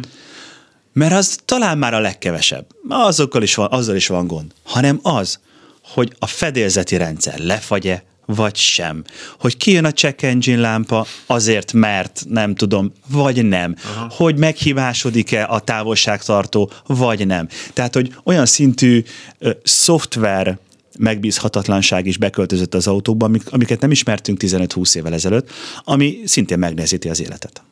[0.93, 2.65] Mert az talán már a legkevesebb.
[2.89, 4.51] Azokkal is van, azzal is van gond.
[4.63, 5.39] Hanem az,
[5.83, 9.03] hogy a fedélzeti rendszer lefagye, vagy sem.
[9.39, 13.75] Hogy kijön a check engine lámpa azért, mert nem tudom, vagy nem.
[13.95, 14.07] Aha.
[14.09, 17.47] Hogy meghívásodik-e a távolságtartó, vagy nem.
[17.73, 19.03] Tehát, hogy olyan szintű
[19.39, 20.57] ö, szoftver
[20.97, 25.51] megbízhatatlanság is beköltözött az autókba, amik, amiket nem ismertünk 15-20 évvel ezelőtt,
[25.83, 27.63] ami szintén megnehezíti az életet.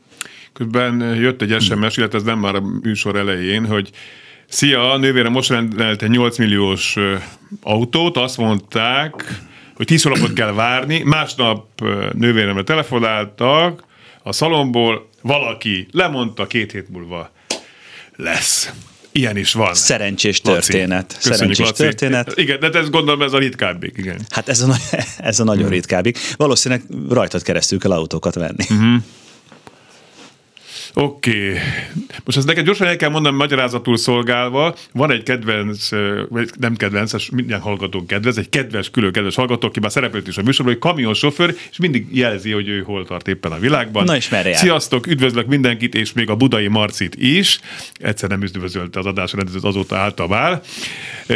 [0.53, 3.89] Közben jött egy SMS, illetve ez nem már a műsor elején, hogy
[4.47, 6.97] Szia, a nővére most rendelt egy 8 milliós
[7.61, 9.41] autót, azt mondták,
[9.75, 13.83] hogy 10 hónapot kell várni, másnap nővéremre telefonáltak
[14.23, 17.31] a szalomból, valaki lemondta, két hét múlva
[18.15, 18.71] lesz.
[19.11, 19.73] Ilyen is van.
[19.73, 21.07] Szerencsés történet.
[21.07, 21.83] Köszönjük, Szerencsés Laci.
[21.83, 22.33] történet.
[22.35, 24.19] Igen, de ez gondolom ez a ritkábbik, igen.
[24.29, 24.75] Hát ez a,
[25.17, 26.19] ez a nagyon ritkábbik.
[26.35, 28.65] Valószínűleg rajtad keresztül kell autókat venni.
[28.69, 29.03] Uh-huh.
[30.93, 31.49] Oké.
[31.49, 31.59] Okay.
[32.23, 34.75] Most ezt neked gyorsan el kell mondanom magyarázatul szolgálva.
[34.91, 35.89] Van egy kedvenc,
[36.29, 40.37] vagy nem kedvenc, minden hallgatónk kedvenc, egy kedves, külön kedves hallgató, aki már szerepelt is
[40.37, 44.03] a műsorban, hogy kamionsofőr, és mindig jelzi, hogy ő hol tart éppen a világban.
[44.03, 44.55] Na és merre?
[44.55, 47.59] Sziasztok, üdvözlök mindenkit, és még a budai Marcit is.
[47.93, 50.61] Egyszer nem üdvözölte az adásrendezőt, azóta állta már.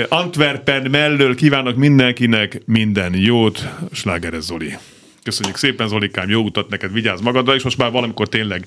[0.10, 4.78] Antwerpen mellől kívánok mindenkinek minden jót, Slágeres Zoli.
[5.24, 8.66] Köszönjük szépen, Zolikám, jó utat neked, vigyázz magadra, és most már valamikor tényleg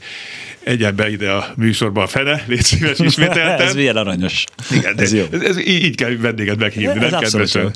[0.70, 3.66] egyen be ide a műsorba a fene, légy szíves ismételten.
[3.66, 4.44] ez milyen aranyos.
[4.70, 5.24] Igen, ez, jó.
[5.30, 7.70] Ez, ez, így kell vendéget meghívni, ez nem kedvesen.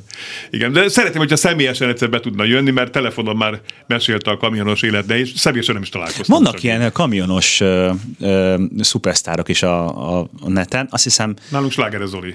[0.51, 4.83] Igen, de szeretném, hogyha személyesen egyszer be tudna jönni, mert telefonon már mesélte a kamionos
[4.83, 6.43] életbe, és személyesen nem is találkoztam.
[6.43, 6.93] Vannak ilyen így.
[6.93, 7.91] kamionos ö,
[8.21, 11.35] ö, szupersztárok is a, a, neten, azt hiszem...
[11.49, 12.35] Nálunk Sláger Zoli.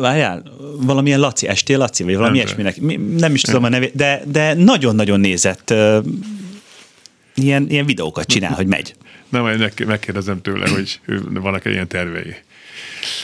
[0.00, 0.42] Várjál,
[0.76, 2.80] valamilyen Laci, Estél Laci, vagy valami nem ilyesminek.
[3.18, 6.04] Nem is tudom a nevét, de, de nagyon-nagyon nézett uh,
[7.34, 8.94] ilyen, ilyen videókat csinál, hogy megy.
[9.30, 11.00] Nem, majd megkérdezem tőle, hogy
[11.30, 12.34] vannak-e ilyen tervei.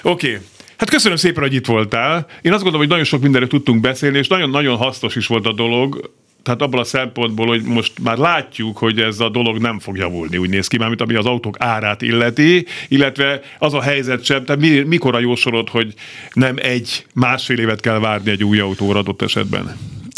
[0.03, 0.41] Oké.
[0.77, 2.27] Hát köszönöm szépen, hogy itt voltál.
[2.43, 5.53] Én azt gondolom, hogy nagyon sok mindenre tudtunk beszélni, és nagyon-nagyon hasznos is volt a
[5.53, 6.11] dolog
[6.47, 10.37] tehát abban a szempontból, hogy most már látjuk, hogy ez a dolog nem fog javulni,
[10.37, 14.61] úgy néz ki, mármint ami az autók árát illeti, illetve az a helyzet sem, tehát
[14.61, 15.95] mi, mikor a jósolod, hogy
[16.33, 19.77] nem egy, másfél évet kell várni egy új autóra adott esetben?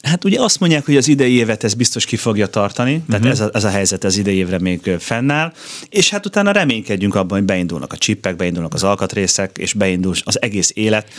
[0.09, 3.31] Hát ugye azt mondják, hogy az idei évet ez biztos ki fogja tartani, tehát uh-huh.
[3.31, 5.53] ez, a, ez a helyzet az idei évre még fennáll,
[5.89, 10.43] és hát utána reménykedjünk abban, hogy beindulnak a csippek, beindulnak az alkatrészek, és beindul az
[10.43, 11.13] egész élet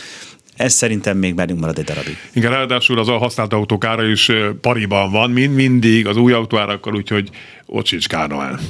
[0.56, 2.16] ez szerintem még bennünk marad egy darabig.
[2.32, 4.30] Igen, ráadásul az a használt autók ára is
[4.60, 7.28] pariban van, mind, mindig az új autóárakkal, úgyhogy
[7.66, 8.60] ott sincs Kánoán.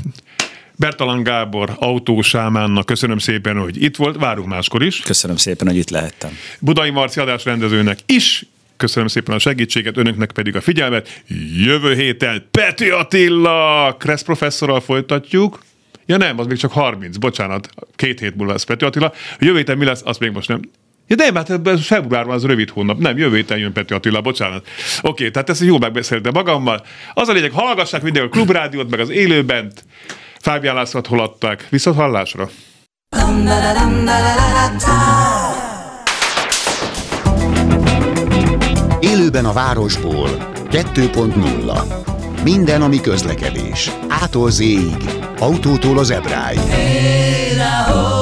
[0.76, 5.00] Bertalan Gábor autósámánnak köszönöm szépen, hogy itt volt, várunk máskor is.
[5.00, 6.30] Köszönöm szépen, hogy itt lehettem.
[6.58, 8.46] Budai Marci adásrendezőnek is
[8.80, 11.22] köszönöm szépen a segítséget, önöknek pedig a figyelmet.
[11.64, 15.62] Jövő héten Peti Attila, Kressz professzorral folytatjuk.
[16.06, 19.12] Ja nem, az még csak 30, bocsánat, két hét múlva lesz Peti Attila.
[19.38, 20.60] Jövő héten mi lesz, azt még most nem
[21.06, 22.98] Ja, de hát ez februárban az rövid hónap.
[22.98, 24.66] Nem, jövő héten jön Peti Attila, bocsánat.
[25.02, 26.84] Oké, tehát ezt jó megbeszéltem magammal.
[27.14, 29.84] Az a lényeg, hallgassák mindig a klubrádiót, meg az élőbent.
[30.38, 31.36] Fábián Lászlót hol.
[31.68, 32.50] Viszont hallásra.
[39.00, 40.28] Élőben a városból
[40.70, 43.90] 2.0 Minden, ami közlekedés.
[44.08, 44.50] Ától
[45.38, 46.58] autótól az ebráig.
[46.58, 48.19] Hey,